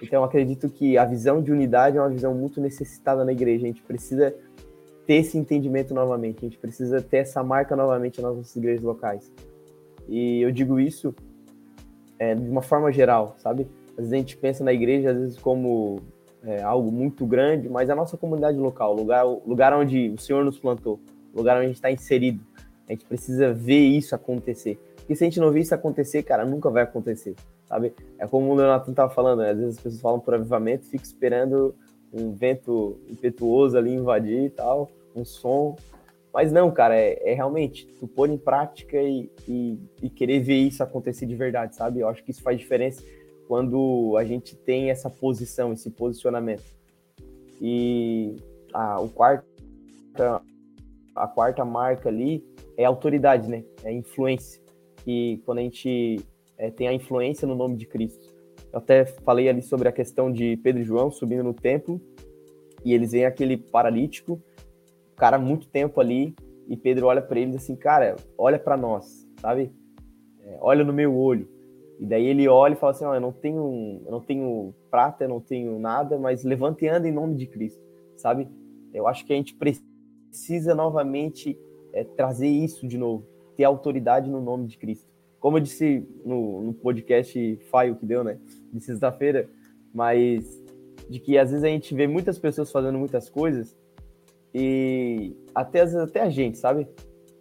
[0.00, 3.64] Então, acredito que a visão de unidade é uma visão muito necessitada na igreja.
[3.64, 4.34] A gente precisa
[5.06, 9.30] ter esse entendimento novamente, a gente precisa ter essa marca novamente nas nossas igrejas locais.
[10.08, 11.14] E eu digo isso
[12.18, 13.66] é, de uma forma geral, sabe?
[13.92, 16.00] Às vezes a gente pensa na igreja, às vezes, como
[16.42, 20.44] é, algo muito grande, mas a nossa comunidade local, o lugar, lugar onde o Senhor
[20.44, 21.00] nos plantou,
[21.32, 22.40] o lugar onde a gente está inserido,
[22.88, 24.78] a gente precisa ver isso acontecer.
[24.96, 27.34] Porque se a gente não ver isso acontecer, cara, nunca vai acontecer,
[27.66, 27.92] sabe?
[28.18, 29.50] É como o Leonardo estava falando, né?
[29.50, 31.74] às vezes as pessoas falam por avivamento, fica esperando
[32.12, 35.76] um vento impetuoso ali invadir e tal, um som.
[36.34, 40.56] Mas não, cara, é, é realmente tu pôr em prática e, e, e, querer ver
[40.56, 42.00] isso acontecer de verdade, sabe?
[42.00, 43.04] Eu acho que isso faz diferença
[43.46, 46.64] quando a gente tem essa posição, esse posicionamento.
[47.60, 48.34] E
[48.72, 49.46] a, o quarto,
[51.14, 52.44] a quarta marca ali
[52.76, 53.62] é autoridade, né?
[53.84, 54.60] É influência.
[55.06, 56.18] E quando a gente
[56.58, 58.34] é, tem a influência no nome de Cristo.
[58.72, 62.00] Eu até falei ali sobre a questão de Pedro e João subindo no templo
[62.84, 64.42] e eles veem aquele paralítico,
[65.16, 66.34] cara muito tempo ali
[66.68, 69.72] e Pedro olha para eles assim, cara, olha para nós, sabe?
[70.42, 71.48] É, olha no meu olho.
[71.98, 75.24] E daí ele olha e fala assim, oh, eu não tenho, eu não tenho prata,
[75.24, 77.82] eu não tenho nada, mas levanta e anda em nome de Cristo,
[78.16, 78.48] sabe?
[78.92, 81.58] Eu acho que a gente precisa novamente
[81.92, 83.24] é, trazer isso de novo,
[83.56, 88.24] ter autoridade no nome de Cristo como eu disse no, no podcast Faio que deu,
[88.24, 88.38] né?
[88.72, 89.46] De sexta-feira,
[89.92, 90.42] mas
[91.06, 93.76] de que às vezes a gente vê muitas pessoas fazendo muitas coisas
[94.54, 96.86] e até, às vezes, até a gente, sabe?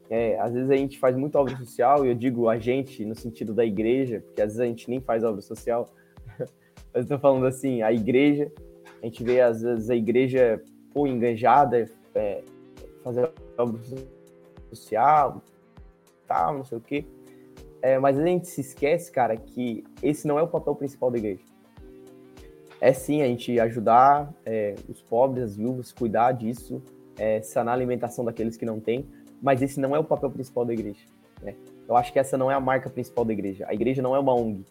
[0.09, 3.15] É, às vezes a gente faz muita obra social, e eu digo a gente no
[3.15, 5.89] sentido da igreja, porque às vezes a gente nem faz obra social,
[6.93, 8.51] mas eu tô falando assim, a igreja,
[9.01, 10.61] a gente vê às vezes a igreja,
[10.93, 12.43] pô, enganjada, é,
[13.03, 13.79] fazer obra
[14.69, 15.41] social,
[16.27, 17.05] tal, não sei o quê,
[17.81, 21.17] é, mas a gente se esquece, cara, que esse não é o papel principal da
[21.17, 21.43] igreja.
[22.79, 26.81] É sim a gente ajudar é, os pobres, as viúvas, cuidar disso,
[27.17, 29.05] é, sanar a alimentação daqueles que não têm,
[29.41, 31.01] mas esse não é o papel principal da igreja.
[31.41, 31.55] Né?
[31.87, 33.65] Eu acho que essa não é a marca principal da igreja.
[33.67, 34.65] A igreja não é uma ONG,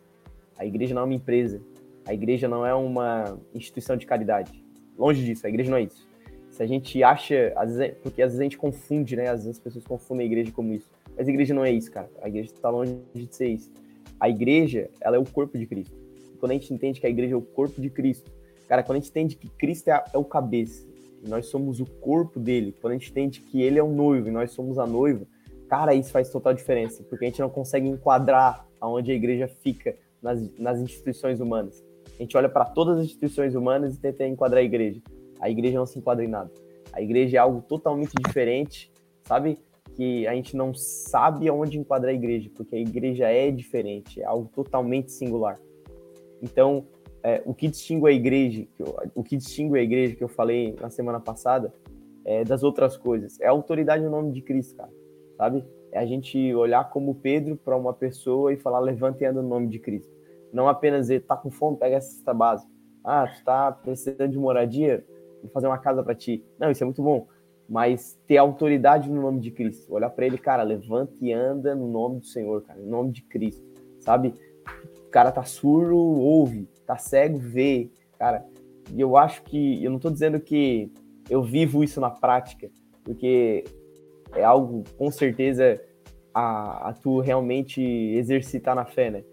[0.59, 1.61] a igreja não é uma empresa,
[2.05, 4.64] a igreja não é uma instituição de caridade.
[4.99, 6.09] Longe disso, a igreja não é isso.
[6.51, 9.28] Se a gente acha, às vezes, porque às vezes a gente confunde, né?
[9.28, 10.90] Às vezes as pessoas confundem a igreja como isso.
[11.16, 12.11] Mas a igreja não é isso, cara.
[12.20, 13.70] A igreja está longe de ser isso.
[14.20, 15.97] A igreja, ela é o corpo de Cristo.
[16.38, 18.30] Quando a gente entende que a igreja é o corpo de Cristo,
[18.68, 20.86] cara, quando a gente entende que Cristo é, a, é o cabeça,
[21.29, 24.31] nós somos o corpo dele, quando a gente entende que ele é o noivo e
[24.31, 25.27] nós somos a noiva,
[25.68, 29.97] cara, isso faz total diferença, porque a gente não consegue enquadrar aonde a igreja fica
[30.20, 31.83] nas, nas instituições humanas.
[32.18, 35.01] A gente olha para todas as instituições humanas e tenta enquadrar a igreja.
[35.41, 36.51] A igreja não se enquadra em nada.
[36.93, 38.91] A igreja é algo totalmente diferente,
[39.25, 39.59] sabe?
[39.95, 44.25] que a gente não sabe aonde enquadrar a igreja, porque a igreja é diferente, é
[44.25, 45.61] algo totalmente singular.
[46.43, 46.87] Então,
[47.23, 48.66] é, o que distingue a igreja,
[49.14, 51.73] o que distingue a igreja que eu falei na semana passada,
[52.25, 54.91] é, das outras coisas, é a autoridade no nome de Cristo, cara,
[55.37, 55.64] sabe?
[55.91, 59.49] É a gente olhar como Pedro para uma pessoa e falar, levanta e anda no
[59.49, 60.12] nome de Cristo.
[60.53, 62.70] Não apenas dizer, tá com fome, pega essa cesta básica.
[63.05, 65.05] Ah, tu tá precisando de moradia,
[65.43, 66.45] vou fazer uma casa para ti.
[66.59, 67.27] Não, isso é muito bom
[67.73, 69.95] mas ter autoridade no nome de Cristo.
[69.95, 73.23] Olhar para ele, cara, levanta e anda no nome do Senhor, cara, no nome de
[73.23, 73.64] Cristo,
[73.99, 74.35] sabe?
[75.07, 77.88] O cara tá surdo, ouve, tá cego, vê,
[78.18, 78.45] cara.
[78.93, 80.90] E eu acho que, eu não tô dizendo que
[81.30, 82.68] eu vivo isso na prática,
[83.05, 83.64] porque
[84.34, 85.80] é algo, com certeza,
[86.34, 89.24] a, a tu realmente exercitar na fé, né?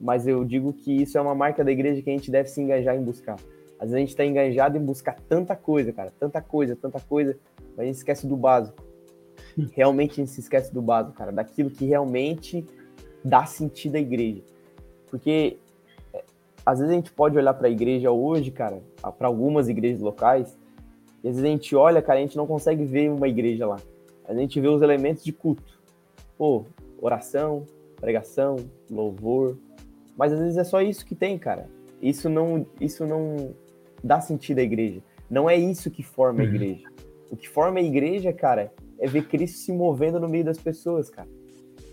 [0.00, 2.60] Mas eu digo que isso é uma marca da igreja que a gente deve se
[2.60, 3.36] engajar em buscar.
[3.78, 7.36] Às vezes a gente está engajado em buscar tanta coisa, cara, tanta coisa, tanta coisa,
[7.76, 8.82] mas a gente esquece do básico.
[9.72, 12.66] Realmente a gente se esquece do básico, cara, daquilo que realmente
[13.24, 14.42] dá sentido à igreja.
[15.10, 15.58] Porque
[16.64, 18.82] às vezes a gente pode olhar para a igreja hoje, cara,
[19.18, 20.56] para algumas igrejas locais,
[21.22, 23.76] e às vezes a gente olha, cara, a gente não consegue ver uma igreja lá.
[24.26, 25.78] A gente vê os elementos de culto.
[26.36, 26.64] Pô,
[27.00, 27.64] oração,
[28.00, 28.56] pregação,
[28.90, 29.56] louvor.
[30.16, 31.68] Mas às vezes é só isso que tem, cara.
[32.00, 33.54] Isso não, isso não
[34.02, 35.02] dá sentido à igreja.
[35.30, 36.50] Não é isso que forma a uhum.
[36.50, 36.88] igreja.
[37.30, 41.08] O que forma a igreja, cara, é ver Cristo se movendo no meio das pessoas,
[41.10, 41.28] cara.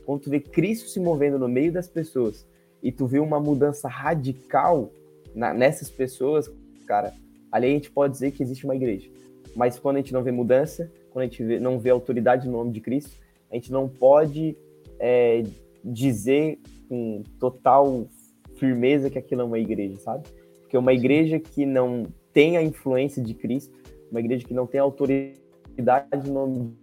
[0.05, 2.45] Quando tu vê Cristo se movendo no meio das pessoas,
[2.81, 4.91] e tu vê uma mudança radical
[5.35, 6.51] na, nessas pessoas,
[6.85, 7.13] cara,
[7.51, 9.09] ali a gente pode dizer que existe uma igreja.
[9.55, 12.53] Mas quando a gente não vê mudança, quando a gente vê, não vê autoridade no
[12.53, 13.11] nome de Cristo,
[13.49, 14.57] a gente não pode
[14.99, 15.43] é,
[15.83, 18.07] dizer com total
[18.55, 20.27] firmeza que aquilo é uma igreja, sabe?
[20.61, 23.75] Porque uma igreja que não tem a influência de Cristo,
[24.09, 26.77] uma igreja que não tem autoridade no nome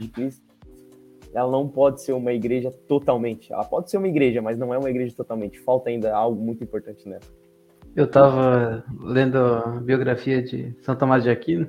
[0.00, 0.47] de Cristo,
[1.34, 3.52] ela não pode ser uma igreja totalmente.
[3.52, 5.58] Ela pode ser uma igreja, mas não é uma igreja totalmente.
[5.60, 7.22] Falta ainda algo muito importante nela.
[7.94, 11.68] Eu estava lendo a biografia de São Tomás de Aquino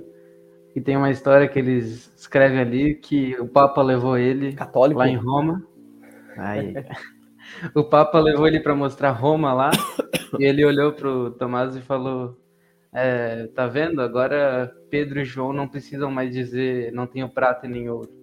[0.75, 4.99] e tem uma história que eles escrevem ali que o Papa levou ele Católico?
[4.99, 5.63] lá em Roma.
[6.37, 6.73] Aí,
[7.75, 9.71] o Papa levou ele para mostrar Roma lá
[10.37, 12.37] e ele olhou pro Tomás e falou:
[12.93, 14.01] é, "Tá vendo?
[14.01, 18.18] Agora Pedro e João não precisam mais dizer não tenho prata e nem ouro."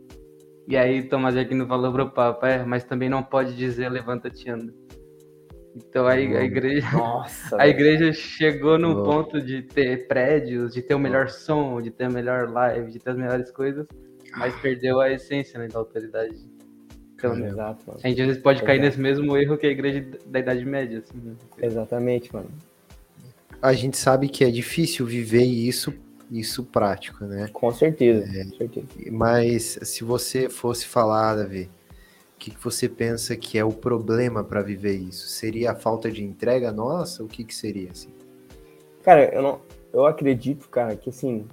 [0.69, 4.73] E aí Tomás Aquino falou pro Papa: "É, mas também não pode dizer levanta-te anda."
[5.77, 10.95] Então aí a igreja, Nossa, a igreja chegou num ponto de ter prédios, de ter
[10.95, 13.87] o melhor som, de ter a melhor live, de ter as melhores coisas,
[14.39, 16.35] mas perdeu a essência né, da autoridade.
[17.15, 17.49] Então, Caramba.
[17.49, 18.01] Exato, mano.
[18.03, 18.87] a gente às vezes pode cair Exato.
[18.87, 20.99] nesse mesmo erro que a igreja da Idade Média.
[20.99, 21.35] Assim, né?
[21.61, 22.49] Exatamente, mano.
[23.61, 25.93] A gente sabe que é difícil viver isso,
[26.31, 27.49] isso prático, né?
[27.53, 28.45] Com certeza, É.
[28.45, 28.87] com certeza.
[29.11, 31.71] Mas se você fosse falar, Davi,
[32.35, 35.29] o que, que você pensa que é o problema para viver isso?
[35.29, 37.25] Seria a falta de entrega nossa?
[37.25, 38.11] O que, que seria assim?
[39.03, 39.61] Cara, eu não,
[39.93, 41.47] eu acredito, cara, que assim,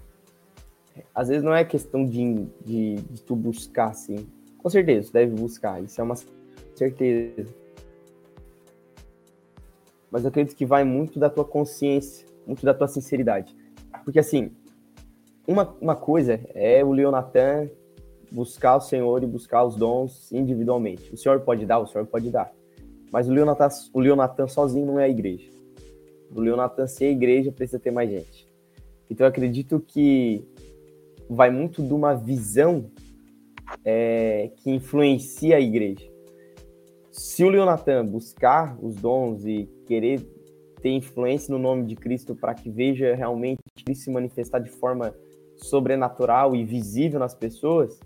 [1.13, 4.28] às vezes não é questão de, de, de tu buscar, assim.
[4.57, 6.15] Com certeza, tu deve buscar, isso é uma
[6.76, 7.53] certeza.
[10.11, 13.55] Mas eu acredito que vai muito da tua consciência, muito da tua sinceridade.
[14.03, 14.51] Porque assim,
[15.48, 17.70] uma, uma coisa é o Leonatan
[18.32, 21.14] buscar o Senhor e buscar os dons individualmente.
[21.14, 22.52] O Senhor pode dar, o Senhor pode dar.
[23.12, 25.48] Mas o Leonatan, o Leonatan sozinho não é a igreja.
[26.36, 28.50] O Leonatan ser a igreja precisa ter mais gente.
[29.10, 30.44] Então eu acredito que
[31.30, 32.89] vai muito de uma visão
[33.86, 36.12] é, que influencia a igreja.
[37.12, 40.20] Se o Leonatan buscar os dons e querer
[40.82, 45.14] ter influência no nome de Cristo para que veja realmente Cristo se manifestar de forma
[45.64, 47.99] sobrenatural e visível nas pessoas,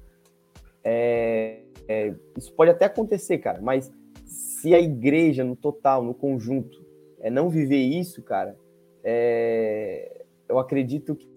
[0.84, 3.92] é, é, isso pode até acontecer, cara, mas
[4.26, 6.86] se a igreja no total, no conjunto,
[7.20, 8.58] é não viver isso, cara,
[9.04, 11.28] é, eu acredito que,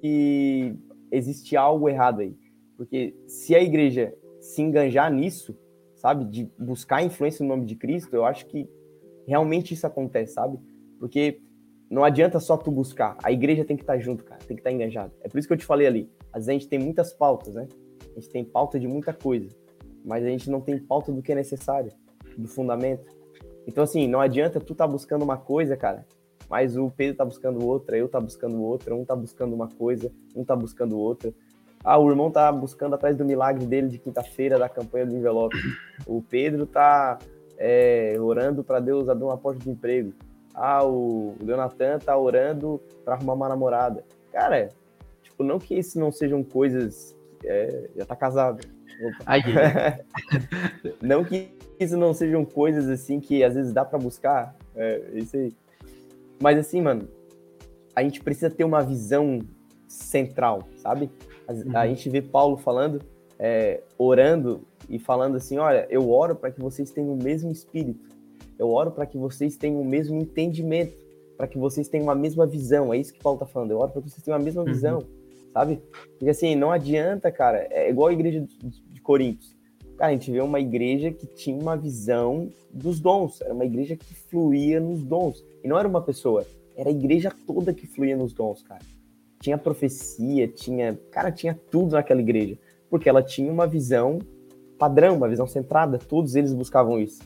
[0.00, 0.74] que
[1.10, 2.36] existe algo errado aí.
[2.76, 5.56] Porque se a igreja se enganjar nisso,
[5.96, 8.68] sabe, de buscar influência no nome de Cristo, eu acho que
[9.26, 10.58] realmente isso acontece, sabe?
[10.98, 11.40] Porque
[11.92, 14.72] não adianta só tu buscar, a igreja tem que estar junto, cara, tem que estar
[14.72, 15.12] engajado.
[15.20, 17.52] É por isso que eu te falei ali, às vezes a gente tem muitas pautas,
[17.52, 17.68] né?
[18.16, 19.50] A gente tem pauta de muita coisa,
[20.02, 21.92] mas a gente não tem pauta do que é necessário,
[22.34, 23.06] do fundamento.
[23.66, 26.06] Então, assim, não adianta tu tá buscando uma coisa, cara,
[26.48, 30.10] mas o Pedro tá buscando outra, eu tá buscando outra, um tá buscando uma coisa,
[30.34, 31.30] um tá buscando outra.
[31.84, 35.58] Ah, o irmão tá buscando atrás do milagre dele de quinta-feira da campanha do envelope.
[36.06, 37.18] O Pedro tá
[37.58, 40.14] é, orando para Deus abrir uma porta de emprego.
[40.54, 44.04] Ah, o Leonatan tá orando para arrumar uma namorada.
[44.32, 44.68] Cara,
[45.22, 47.16] tipo, não que isso não sejam coisas.
[47.44, 48.66] é, já tá casado.
[49.26, 49.42] Aí,
[51.00, 51.48] não que
[51.80, 54.54] isso não sejam coisas assim que às vezes dá para buscar.
[54.76, 55.52] É, isso aí.
[56.40, 57.08] Mas assim, mano,
[57.94, 59.40] a gente precisa ter uma visão
[59.88, 61.10] central, sabe?
[61.48, 61.88] A, a Uhum.
[61.88, 63.00] gente vê Paulo falando,
[63.38, 68.08] é, orando e falando assim: olha, eu oro para que vocês tenham o mesmo espírito,
[68.62, 70.94] eu oro para que vocês tenham o mesmo entendimento,
[71.36, 72.92] para que vocês tenham a mesma visão.
[72.94, 73.72] É isso que Paulo tá falando.
[73.72, 74.68] Eu oro para que vocês tenham a mesma Uhum.
[74.72, 75.02] visão,
[75.52, 75.80] sabe?
[76.18, 77.66] Porque assim, não adianta, cara.
[77.70, 78.56] É igual a igreja de,
[78.94, 79.54] de Coríntios.
[79.96, 83.40] Cara, a gente vê uma igreja que tinha uma visão dos dons.
[83.40, 85.44] Era uma igreja que fluía nos dons.
[85.62, 86.46] E não era uma pessoa,
[86.76, 88.80] era a igreja toda que fluía nos dons, cara.
[89.40, 90.98] Tinha profecia, tinha.
[91.10, 92.56] Cara, tinha tudo naquela igreja.
[92.88, 94.18] Porque ela tinha uma visão
[94.78, 95.98] padrão, uma visão centrada.
[95.98, 97.20] Todos eles buscavam isso.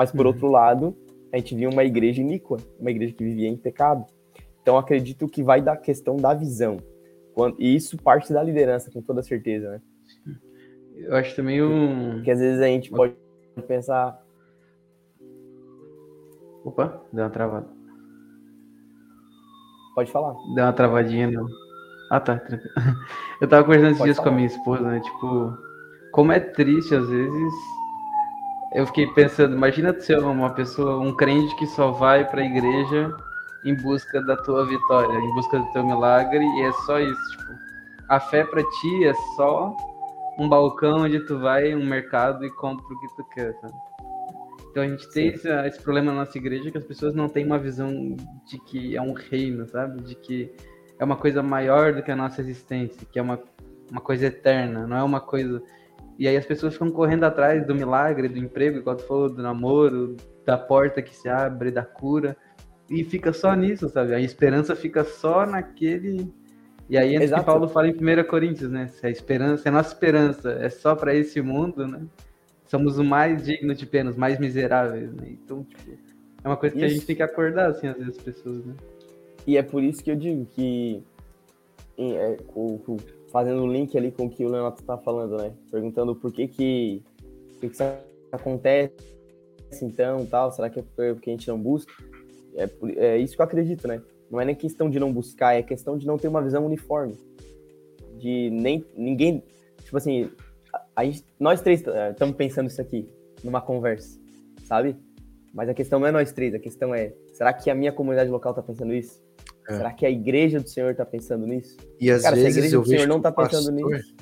[0.00, 0.32] Mas, por Uhum.
[0.32, 0.96] outro lado,
[1.30, 4.06] a gente via uma igreja iníqua, uma igreja que vivia em pecado.
[4.62, 6.78] Então, acredito que vai da questão da visão.
[7.34, 9.80] Quando- E isso parte da liderança, com toda certeza, né?
[10.96, 12.14] eu acho também um.
[12.14, 13.14] Porque às vezes a gente pode
[13.68, 14.18] pensar,
[16.64, 17.66] Opa, deu uma travada.
[19.94, 20.32] pode falar.
[20.54, 21.46] Deu uma travadinha, não.
[22.10, 22.40] Ah, tá.
[23.42, 24.36] Eu tava conversando esses dias com a falar.
[24.36, 25.00] minha esposa, né?
[25.00, 25.58] Tipo,
[26.12, 27.52] como é triste às vezes.
[28.72, 33.14] Eu fiquei pensando, imagina tu ser uma pessoa, um crente que só vai pra igreja
[33.64, 37.70] em busca da tua vitória, em busca do teu milagre, e é só isso, tipo.
[38.08, 39.76] A fé pra ti é só
[40.38, 43.74] um balcão onde tu vai, um mercado e compra o que tu quer, sabe?
[44.70, 47.44] Então a gente tem esse, esse, problema na nossa igreja que as pessoas não têm
[47.44, 48.16] uma visão
[48.46, 50.00] de que é um reino, sabe?
[50.02, 50.50] De que
[50.98, 53.40] é uma coisa maior do que a nossa existência, que é uma,
[53.90, 55.60] uma coisa eterna, não é uma coisa.
[56.20, 59.42] E aí as pessoas ficam correndo atrás do milagre, do emprego, igual tu falou, do
[59.42, 62.36] namoro, da porta que se abre, da cura,
[62.90, 64.14] e fica só nisso, sabe?
[64.14, 66.30] A esperança fica só naquele.
[66.90, 68.88] E aí é que Paulo fala em 1 Coríntios, né?
[68.88, 72.02] Se a esperança, se a nossa esperança é só para esse mundo, né?
[72.66, 75.24] Somos o mais digno de pena, os mais miseráveis, né?
[75.26, 75.90] Então, tipo,
[76.44, 76.92] é uma coisa que isso.
[76.92, 78.74] a gente tem que acordar, assim, às vezes, as pessoas, né?
[79.46, 81.02] E é por isso que eu digo que,
[81.96, 82.36] é,
[83.30, 85.52] fazendo o link ali com o que o Leonardo está falando, né?
[85.70, 87.02] Perguntando por que que,
[87.60, 87.82] que, que isso
[88.32, 88.92] acontece
[89.82, 91.92] então, tal, será que é porque a gente não busca?
[92.54, 94.02] É, é isso que eu acredito, né?
[94.30, 97.16] Não é nem questão de não buscar, é questão de não ter uma visão uniforme.
[98.18, 99.42] De nem ninguém,
[99.82, 100.30] tipo assim,
[100.72, 103.08] a, a gente, nós três estamos é, pensando isso aqui
[103.42, 104.18] numa conversa,
[104.64, 104.96] sabe?
[105.54, 108.30] Mas a questão não é nós três, a questão é, será que a minha comunidade
[108.30, 109.20] local está pensando isso?
[109.70, 109.76] É.
[109.76, 111.76] Será que a igreja do Senhor está pensando nisso?
[112.00, 114.14] E às Cara, vezes se a igreja eu do Senhor não está pensando nisso.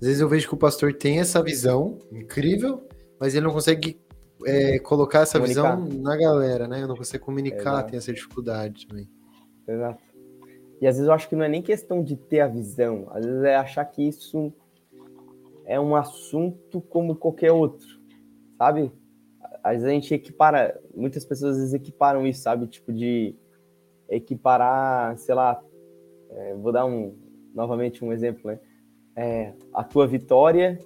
[0.00, 2.86] Às vezes eu vejo que o pastor tem essa visão incrível,
[3.20, 4.00] mas ele não consegue
[4.44, 5.76] é, colocar essa comunicar.
[5.76, 6.82] visão na galera, né?
[6.82, 7.90] Eu não consigo comunicar, Exato.
[7.90, 9.08] tem essa dificuldade também.
[9.66, 10.02] Exato.
[10.80, 13.24] E às vezes eu acho que não é nem questão de ter a visão, às
[13.24, 14.52] vezes é achar que isso
[15.64, 17.86] é um assunto como qualquer outro,
[18.58, 18.90] sabe?
[19.62, 22.66] Às vezes a gente equipara, muitas pessoas às vezes equiparam isso, sabe?
[22.66, 23.36] Tipo de
[24.16, 25.62] equiparar, sei lá,
[26.30, 27.14] é, vou dar um
[27.54, 28.58] novamente um exemplo, né?
[29.14, 30.78] É, a tua vitória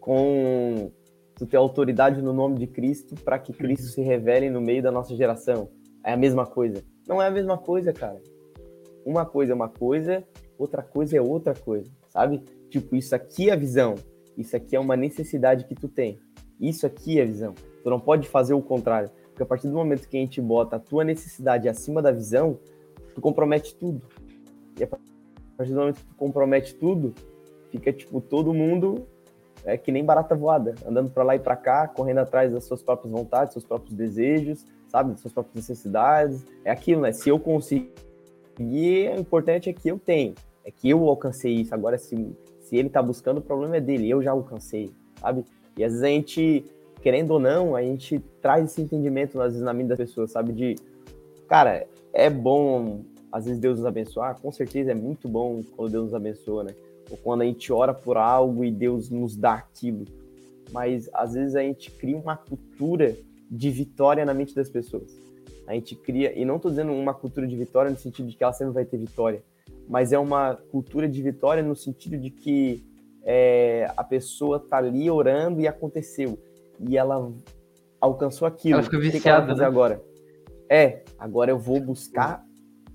[0.00, 0.92] com
[1.34, 3.90] tu ter autoridade no nome de Cristo para que Cristo uhum.
[3.90, 5.68] se revele no meio da nossa geração.
[6.04, 6.82] É a mesma coisa.
[7.06, 8.20] Não é a mesma coisa, cara.
[9.04, 10.24] Uma coisa é uma coisa,
[10.58, 12.42] outra coisa é outra coisa, sabe?
[12.68, 13.94] Tipo, isso aqui é a visão.
[14.36, 16.18] Isso aqui é uma necessidade que tu tem.
[16.60, 17.54] Isso aqui é a visão.
[17.82, 19.10] Tu não pode fazer o contrário.
[19.38, 22.58] Porque a partir do momento que a gente bota a tua necessidade acima da visão,
[23.14, 24.02] tu compromete tudo.
[24.76, 27.14] E a partir do momento que tu compromete tudo,
[27.70, 29.06] fica tipo todo mundo
[29.64, 32.82] é que nem barata voada, andando para lá e para cá, correndo atrás das suas
[32.82, 36.44] próprias vontades, seus próprios desejos, sabe, das suas próprias necessidades.
[36.64, 37.12] É aquilo, né?
[37.12, 37.92] Se eu conseguir,
[38.58, 40.34] o importante é que eu tenho,
[40.64, 41.72] é que eu alcancei isso.
[41.74, 45.44] Agora, se, se ele tá buscando, o problema é dele, eu já alcancei, sabe?
[45.76, 46.64] E às vezes a gente,
[47.02, 50.52] querendo ou não, a gente traz esse entendimento, às vezes, na mente das pessoas, sabe?
[50.52, 50.76] De,
[51.48, 56.04] cara, é bom, às vezes, Deus nos abençoar, com certeza é muito bom quando Deus
[56.04, 56.74] nos abençoa, né?
[57.10, 60.04] ou quando a gente ora por algo e Deus nos dá aquilo.
[60.72, 63.16] Mas às vezes a gente cria uma cultura
[63.50, 65.16] de vitória na mente das pessoas.
[65.66, 68.44] A gente cria, e não estou dizendo uma cultura de vitória no sentido de que
[68.44, 69.42] ela sempre vai ter vitória,
[69.88, 72.82] mas é uma cultura de vitória no sentido de que
[73.22, 76.38] é, a pessoa tá ali orando e aconteceu.
[76.80, 77.32] E ela
[78.00, 78.74] alcançou aquilo.
[78.74, 79.66] Ela fica viciada, o que, ela vai fazer né?
[79.66, 80.02] agora?
[80.70, 82.44] É, agora eu vou buscar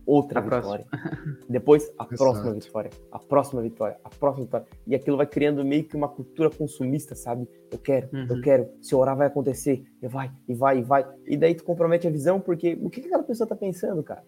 [0.05, 0.85] outra a vitória.
[0.85, 1.37] Próxima.
[1.49, 2.17] Depois, a Exato.
[2.17, 2.89] próxima vitória.
[3.11, 3.97] A próxima vitória.
[4.03, 4.67] A próxima vitória.
[4.85, 7.47] E aquilo vai criando meio que uma cultura consumista, sabe?
[7.71, 8.27] Eu quero, uhum.
[8.29, 8.69] eu quero.
[8.81, 9.83] Se orar vai acontecer.
[10.01, 11.05] E vai, e vai, e vai.
[11.25, 14.23] E daí tu compromete a visão, porque o que aquela pessoa tá pensando, cara?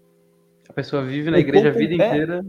[0.68, 2.46] A pessoa vive na o igreja a vida é, inteira.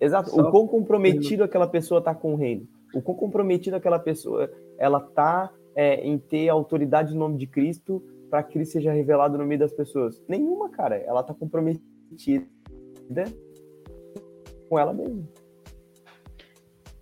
[0.00, 0.30] Exato.
[0.30, 0.40] Só...
[0.40, 2.68] O quão comprometido aquela pessoa tá com o reino.
[2.94, 8.02] O quão comprometido aquela pessoa ela tá é, em ter autoridade no nome de Cristo
[8.30, 10.20] para que Cristo seja revelado no meio das pessoas.
[10.26, 10.96] Nenhuma, cara.
[10.96, 12.46] Ela tá comprometida
[14.68, 15.22] com ela mesma.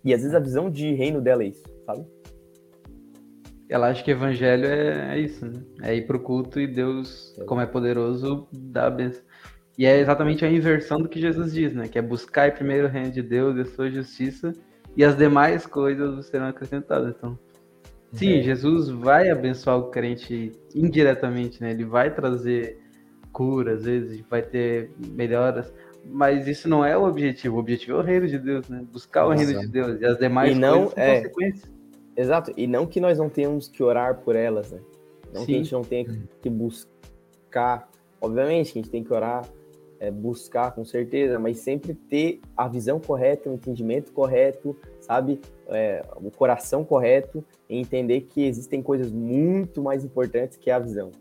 [0.03, 2.05] E às vezes a visão de reino dela é isso, sabe?
[3.67, 5.63] Ela acha que evangelho é, é isso, né?
[5.81, 7.45] É ir pro culto e Deus, é.
[7.45, 9.23] como é poderoso, dá a benção.
[9.77, 11.87] E é exatamente a inversão do que Jesus diz, né?
[11.87, 14.53] Que é buscar primeiro o reino de Deus e a sua justiça,
[14.95, 17.15] e as demais coisas serão acrescentadas.
[17.17, 17.37] Então,
[18.15, 18.41] sim, é.
[18.41, 21.71] Jesus vai abençoar o crente indiretamente, né?
[21.71, 22.79] Ele vai trazer
[23.31, 25.73] cura, às vezes vai ter melhoras,
[26.05, 27.57] mas isso não é o objetivo.
[27.57, 28.83] O objetivo é o reino de Deus, né?
[28.91, 31.21] Buscar o reino de Deus e as demais e não, é...
[31.21, 31.75] consequências.
[32.17, 34.79] Exato, e não que nós não tenhamos que orar por elas, né?
[35.33, 35.47] Não Sim.
[35.47, 36.05] que a gente não tenha
[36.41, 37.89] que buscar,
[38.21, 39.45] obviamente que a gente tem que orar,
[39.99, 45.39] é, buscar com certeza, mas sempre ter a visão correta, o entendimento correto, sabe?
[45.67, 51.11] É, o coração correto e entender que existem coisas muito mais importantes que a visão.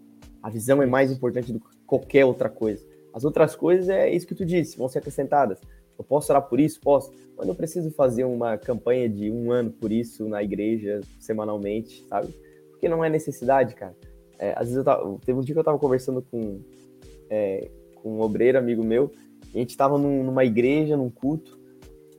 [0.42, 2.84] A visão é mais importante do que qualquer outra coisa.
[3.12, 5.60] As outras coisas é isso que tu disse, vão ser acrescentadas.
[5.98, 6.80] Eu posso orar por isso?
[6.80, 7.12] Posso.
[7.36, 12.34] Mas não preciso fazer uma campanha de um ano por isso na igreja, semanalmente, sabe?
[12.70, 13.94] Porque não é necessidade, cara.
[14.38, 16.60] É, às vezes eu tava, teve um dia que eu tava conversando com,
[17.30, 19.12] é, com um obreiro, amigo meu,
[19.52, 21.58] e a gente tava num, numa igreja, num culto,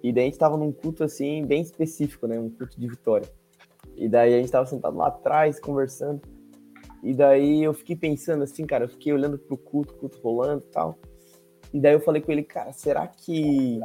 [0.08, 2.40] e daí a gente tava num culto, assim, bem específico, né?
[2.40, 3.28] Um culto de vitória.
[3.96, 6.22] E daí a gente tava sentado lá atrás, conversando,
[7.02, 10.72] E daí eu fiquei pensando assim, cara, eu fiquei olhando pro culto, culto rolando e
[10.72, 11.00] tal.
[11.74, 13.80] E daí eu falei com ele, cara, será que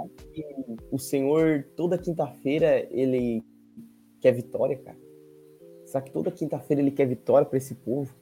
[0.93, 3.43] o Senhor, toda quinta-feira, ele
[4.21, 4.99] quer vitória, cara?
[5.87, 8.15] Será que toda quinta-feira ele quer vitória para esse povo?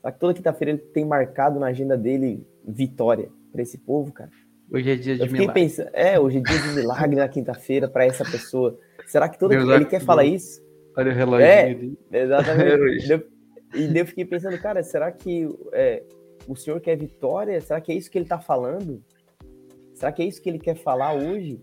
[0.00, 4.30] Será que toda quinta-feira ele tem marcado na agenda dele vitória para esse povo, cara?
[4.72, 5.62] Hoje é dia de eu fiquei milagre.
[5.62, 8.78] pensando, é, hoje é dia de milagre na quinta-feira para essa pessoa.
[9.06, 10.62] Será que toda ele quer falar isso?
[10.96, 11.64] Olha o relógio É.
[11.70, 11.98] ali.
[12.10, 13.06] Exatamente.
[13.08, 13.26] Deu-
[13.74, 16.02] e daí eu fiquei pensando, cara, será que é,
[16.46, 17.60] o senhor quer vitória?
[17.60, 19.02] Será que é isso que ele tá falando?
[19.94, 21.62] Será que é isso que ele quer falar hoje?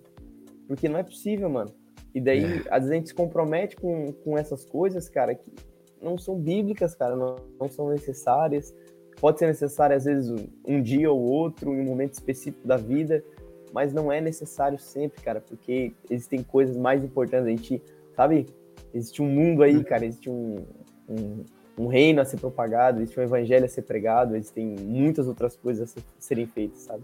[0.67, 1.71] Porque não é possível, mano.
[2.13, 5.51] E daí, às vezes, a gente se compromete com, com essas coisas, cara, que
[6.01, 8.73] não são bíblicas, cara, não, não são necessárias.
[9.19, 12.77] Pode ser necessário, às vezes, um, um dia ou outro, em um momento específico da
[12.77, 13.23] vida,
[13.73, 17.45] mas não é necessário sempre, cara, porque existem coisas mais importantes.
[17.45, 17.81] A gente,
[18.15, 18.47] sabe,
[18.93, 20.65] existe um mundo aí, cara, existe um,
[21.07, 21.43] um,
[21.77, 25.89] um reino a ser propagado, existe um evangelho a ser pregado, existem muitas outras coisas
[25.89, 27.03] a ser- serem feitas, sabe?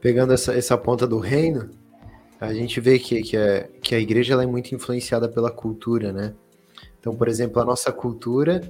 [0.00, 1.70] Pegando essa, essa ponta do reino,
[2.40, 6.12] a gente vê que, que, é, que a igreja ela é muito influenciada pela cultura,
[6.12, 6.34] né?
[6.98, 8.60] Então, por exemplo, a nossa cultura,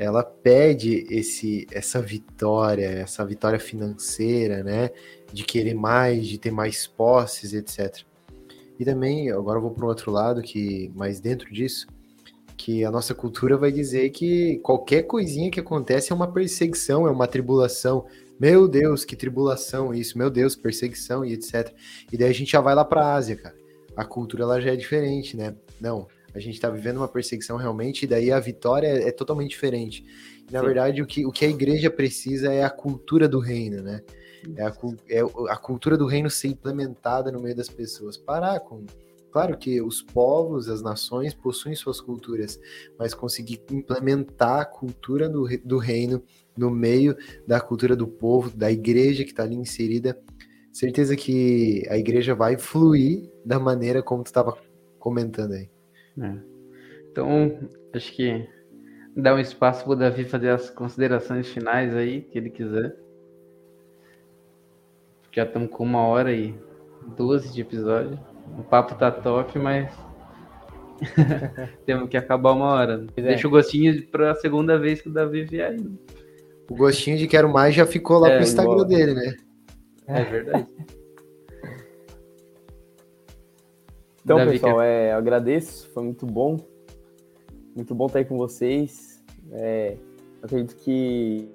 [0.00, 4.88] ela pede esse, essa vitória, essa vitória financeira, né?
[5.30, 7.98] De querer mais, de ter mais posses, etc.
[8.78, 11.86] E também, agora eu vou para o outro lado, que mais dentro disso,
[12.56, 17.10] que a nossa cultura vai dizer que qualquer coisinha que acontece é uma perseguição, é
[17.10, 18.06] uma tribulação.
[18.40, 21.74] Meu Deus, que tribulação isso, meu Deus, perseguição e etc.
[22.10, 23.54] E daí a gente já vai lá para a Ásia, cara.
[23.94, 25.54] A cultura ela já é diferente, né?
[25.78, 29.50] Não, a gente está vivendo uma perseguição realmente, e daí a vitória é, é totalmente
[29.50, 30.04] diferente.
[30.48, 30.66] E, na Sim.
[30.66, 34.02] verdade, o que, o que a igreja precisa é a cultura do reino, né?
[34.56, 34.72] É a,
[35.08, 35.20] é
[35.50, 38.16] a cultura do reino ser implementada no meio das pessoas.
[38.16, 38.84] Parar com.
[39.30, 42.58] Claro que os povos, as nações possuem suas culturas,
[42.98, 46.20] mas conseguir implementar a cultura do, do reino
[46.56, 47.16] no meio
[47.46, 50.20] da cultura do povo, da igreja que está ali inserida,
[50.72, 54.58] certeza que a igreja vai fluir da maneira como tu estava
[54.98, 55.70] comentando aí.
[56.18, 56.34] É.
[57.10, 57.58] Então,
[57.94, 58.48] acho que
[59.16, 62.94] dá um espaço pro Davi fazer as considerações finais aí, que ele quiser.
[65.32, 66.54] Já estamos com uma hora e
[67.16, 68.18] 12 de episódio.
[68.58, 69.92] O papo tá top, mas
[71.86, 73.06] temos que acabar uma hora.
[73.16, 73.22] é.
[73.22, 75.90] Deixa o gostinho para a segunda vez que o Davi vier aí.
[76.68, 78.84] O gostinho de quero mais já ficou lá É, pro Instagram bola.
[78.86, 79.36] dele, né?
[80.06, 80.66] É verdade.
[84.30, 86.56] Então, Davi, pessoal, é, agradeço, foi muito bom.
[87.74, 89.20] Muito bom estar aí com vocês.
[89.50, 89.96] É,
[90.40, 91.48] acredito que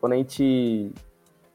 [0.00, 0.92] quando a gente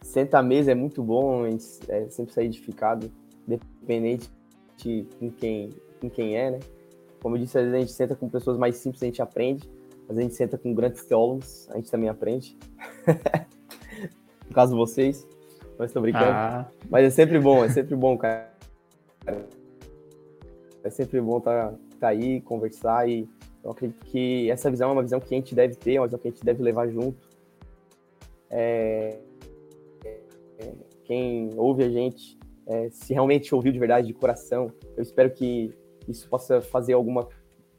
[0.01, 3.09] senta à mesa é muito bom, a gente é, sempre sair edificado,
[3.47, 4.29] independente
[4.75, 5.69] de com quem,
[6.01, 6.59] com quem é, né?
[7.21, 9.63] Como eu disse, às vezes a gente senta com pessoas mais simples, a gente aprende.
[10.09, 12.57] Às vezes a gente senta com grandes teólogos, a gente também aprende.
[14.45, 15.25] no caso vocês,
[15.79, 16.25] mas estou brincando.
[16.25, 18.52] Ah, Mas é sempre bom, é sempre bom, cara.
[20.83, 23.27] É sempre bom estar tá, aí, conversar e
[23.63, 26.07] eu acredito que essa visão é uma visão que a gente deve ter, é uma
[26.07, 27.17] visão que a gente deve levar junto.
[28.49, 29.17] É,
[30.59, 30.73] é,
[31.05, 32.37] quem ouve a gente,
[32.67, 35.73] é, se realmente ouviu de verdade, de coração, eu espero que
[36.07, 37.27] isso possa fazer alguma,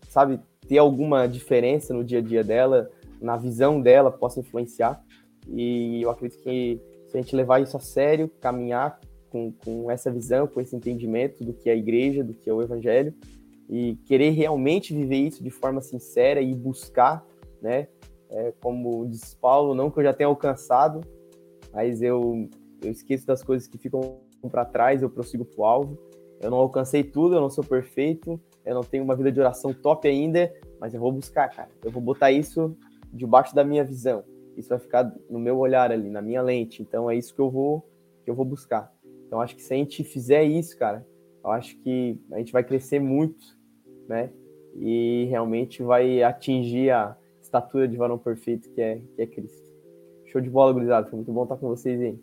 [0.08, 2.90] sabe, ter alguma diferença no dia a dia dela,
[3.20, 5.04] na visão dela, possa influenciar.
[5.48, 8.98] E eu acredito que se a gente levar isso a sério, caminhar
[9.34, 12.54] com, com essa visão, com esse entendimento do que é a igreja, do que é
[12.54, 13.12] o evangelho,
[13.68, 17.26] e querer realmente viver isso de forma sincera e buscar,
[17.60, 17.88] né?
[18.30, 21.00] É, como diz Paulo, não que eu já tenha alcançado,
[21.72, 22.48] mas eu,
[22.80, 25.98] eu esqueço das coisas que ficam para trás, eu prossigo para o alvo.
[26.40, 29.72] Eu não alcancei tudo, eu não sou perfeito, eu não tenho uma vida de oração
[29.72, 31.70] top ainda, mas eu vou buscar, cara.
[31.82, 32.76] Eu vou botar isso
[33.12, 34.22] debaixo da minha visão.
[34.56, 36.82] Isso vai ficar no meu olhar ali, na minha lente.
[36.82, 37.84] Então é isso que eu vou
[38.24, 38.93] que eu vou buscar.
[39.26, 41.06] Então acho que se a gente fizer isso, cara,
[41.44, 43.56] eu acho que a gente vai crescer muito,
[44.08, 44.30] né?
[44.76, 49.72] E realmente vai atingir a estatura de varão perfeito que é, que é Cristo.
[50.26, 51.06] Show de bola, gurizada.
[51.08, 52.18] Foi muito bom estar com vocês aí.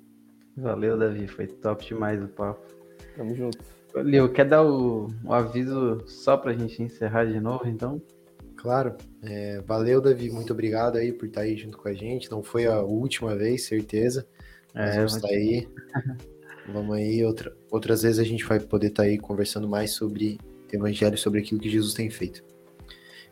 [0.57, 1.28] valeu, Davi.
[1.28, 2.61] Foi top demais o papo.
[3.15, 3.60] Tamo junto.
[3.95, 8.02] Leo, quer dar o, o aviso só pra gente encerrar de novo, então?
[8.56, 8.95] Claro.
[9.23, 10.30] É, valeu, Davi.
[10.30, 12.30] Muito obrigado aí por estar aí junto com a gente.
[12.30, 14.28] Não foi a última vez, certeza.
[14.73, 15.68] Mas É, vamos estar aí.
[16.67, 17.23] Vamos aí.
[17.25, 20.39] Outra, outras vezes a gente vai poder estar aí conversando mais sobre
[20.71, 22.43] evangelho, sobre aquilo que Jesus tem feito.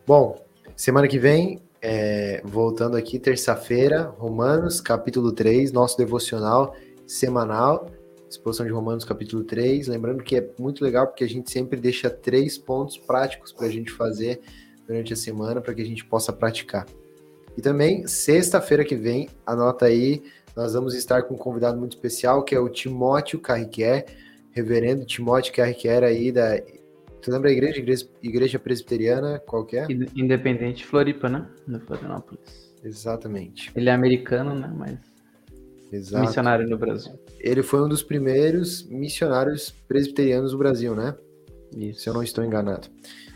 [0.05, 0.43] Bom,
[0.75, 6.75] semana que vem, é, voltando aqui, terça-feira, Romanos, capítulo 3, nosso devocional
[7.07, 7.89] semanal.
[8.29, 9.87] Exposição de Romanos, capítulo 3.
[9.87, 13.71] Lembrando que é muito legal porque a gente sempre deixa três pontos práticos para a
[13.71, 14.39] gente fazer
[14.85, 16.85] durante a semana para que a gente possa praticar.
[17.57, 20.23] E também, sexta-feira que vem, anota aí,
[20.55, 24.05] nós vamos estar com um convidado muito especial, que é o Timóteo Carriquer,
[24.51, 26.59] reverendo Timóteo Carriquer aí da...
[27.21, 27.79] Tu lembra a igreja?
[27.79, 29.87] Igreja, igreja Presbiteriana, qual que é?
[30.15, 31.47] Independente Floripa, né?
[31.67, 32.73] No Florianópolis.
[32.83, 33.71] Exatamente.
[33.75, 34.71] Ele é americano, né?
[34.73, 34.97] Mas
[35.91, 36.25] Exato.
[36.25, 37.19] missionário no Brasil.
[37.39, 41.15] Ele foi um dos primeiros missionários presbiterianos do Brasil, né?
[41.75, 42.01] Isso.
[42.01, 42.87] Se eu não estou enganado.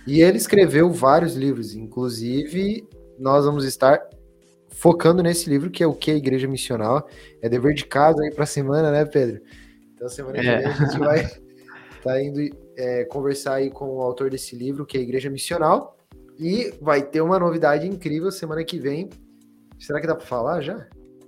[0.08, 2.88] E ele escreveu vários livros, inclusive
[3.18, 4.02] nós vamos estar
[4.74, 7.08] focando nesse livro que é o que a Igreja Missional.
[7.42, 9.42] É dever de casa aí para a semana, né, Pedro?
[9.94, 10.58] Então semana que É.
[10.58, 11.32] vem a gente vai
[12.04, 12.40] tá indo
[12.76, 15.98] é, conversar aí com o autor desse livro, que é a Igreja Missional.
[16.40, 19.10] E vai ter uma novidade incrível semana que vem.
[19.80, 20.88] Será que dá para falar já?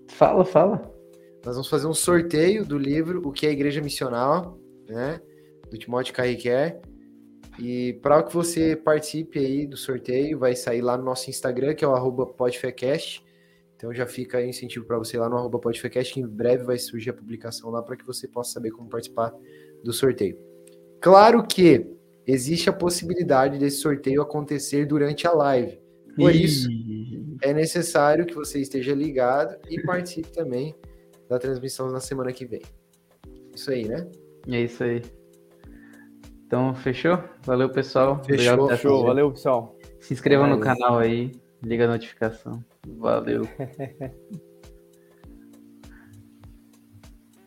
[0.10, 0.92] Fala, fala.
[1.46, 4.58] Nós vamos fazer um sorteio do livro O que é a Igreja Missional,
[4.90, 5.22] né?
[5.70, 6.82] Do Timóteo Carriquer.
[7.60, 11.86] E para que você participe aí do sorteio, vai sair lá no nosso Instagram, que
[11.86, 13.24] é o arroba podfecast.
[13.76, 16.28] Então já fica aí o incentivo para você ir lá no arroba podfecast, que em
[16.28, 19.34] breve vai surgir a publicação lá para que você possa saber como participar
[19.84, 20.38] do sorteio.
[21.02, 21.86] Claro que
[22.26, 25.80] existe a possibilidade desse sorteio acontecer durante a live.
[26.16, 26.70] Por isso,
[27.42, 30.74] é necessário que você esteja ligado e participe também
[31.30, 32.62] da transmissão na semana que vem.
[33.54, 34.08] Isso aí, né?
[34.48, 35.02] É isso aí.
[36.48, 37.22] Então, fechou?
[37.44, 38.24] Valeu, pessoal.
[38.24, 39.04] Fechou, assistido.
[39.04, 39.76] valeu, pessoal.
[40.00, 40.64] Se inscreva no Valeu.
[40.64, 41.32] canal aí,
[41.62, 42.64] liga a notificação.
[42.86, 43.48] Valeu.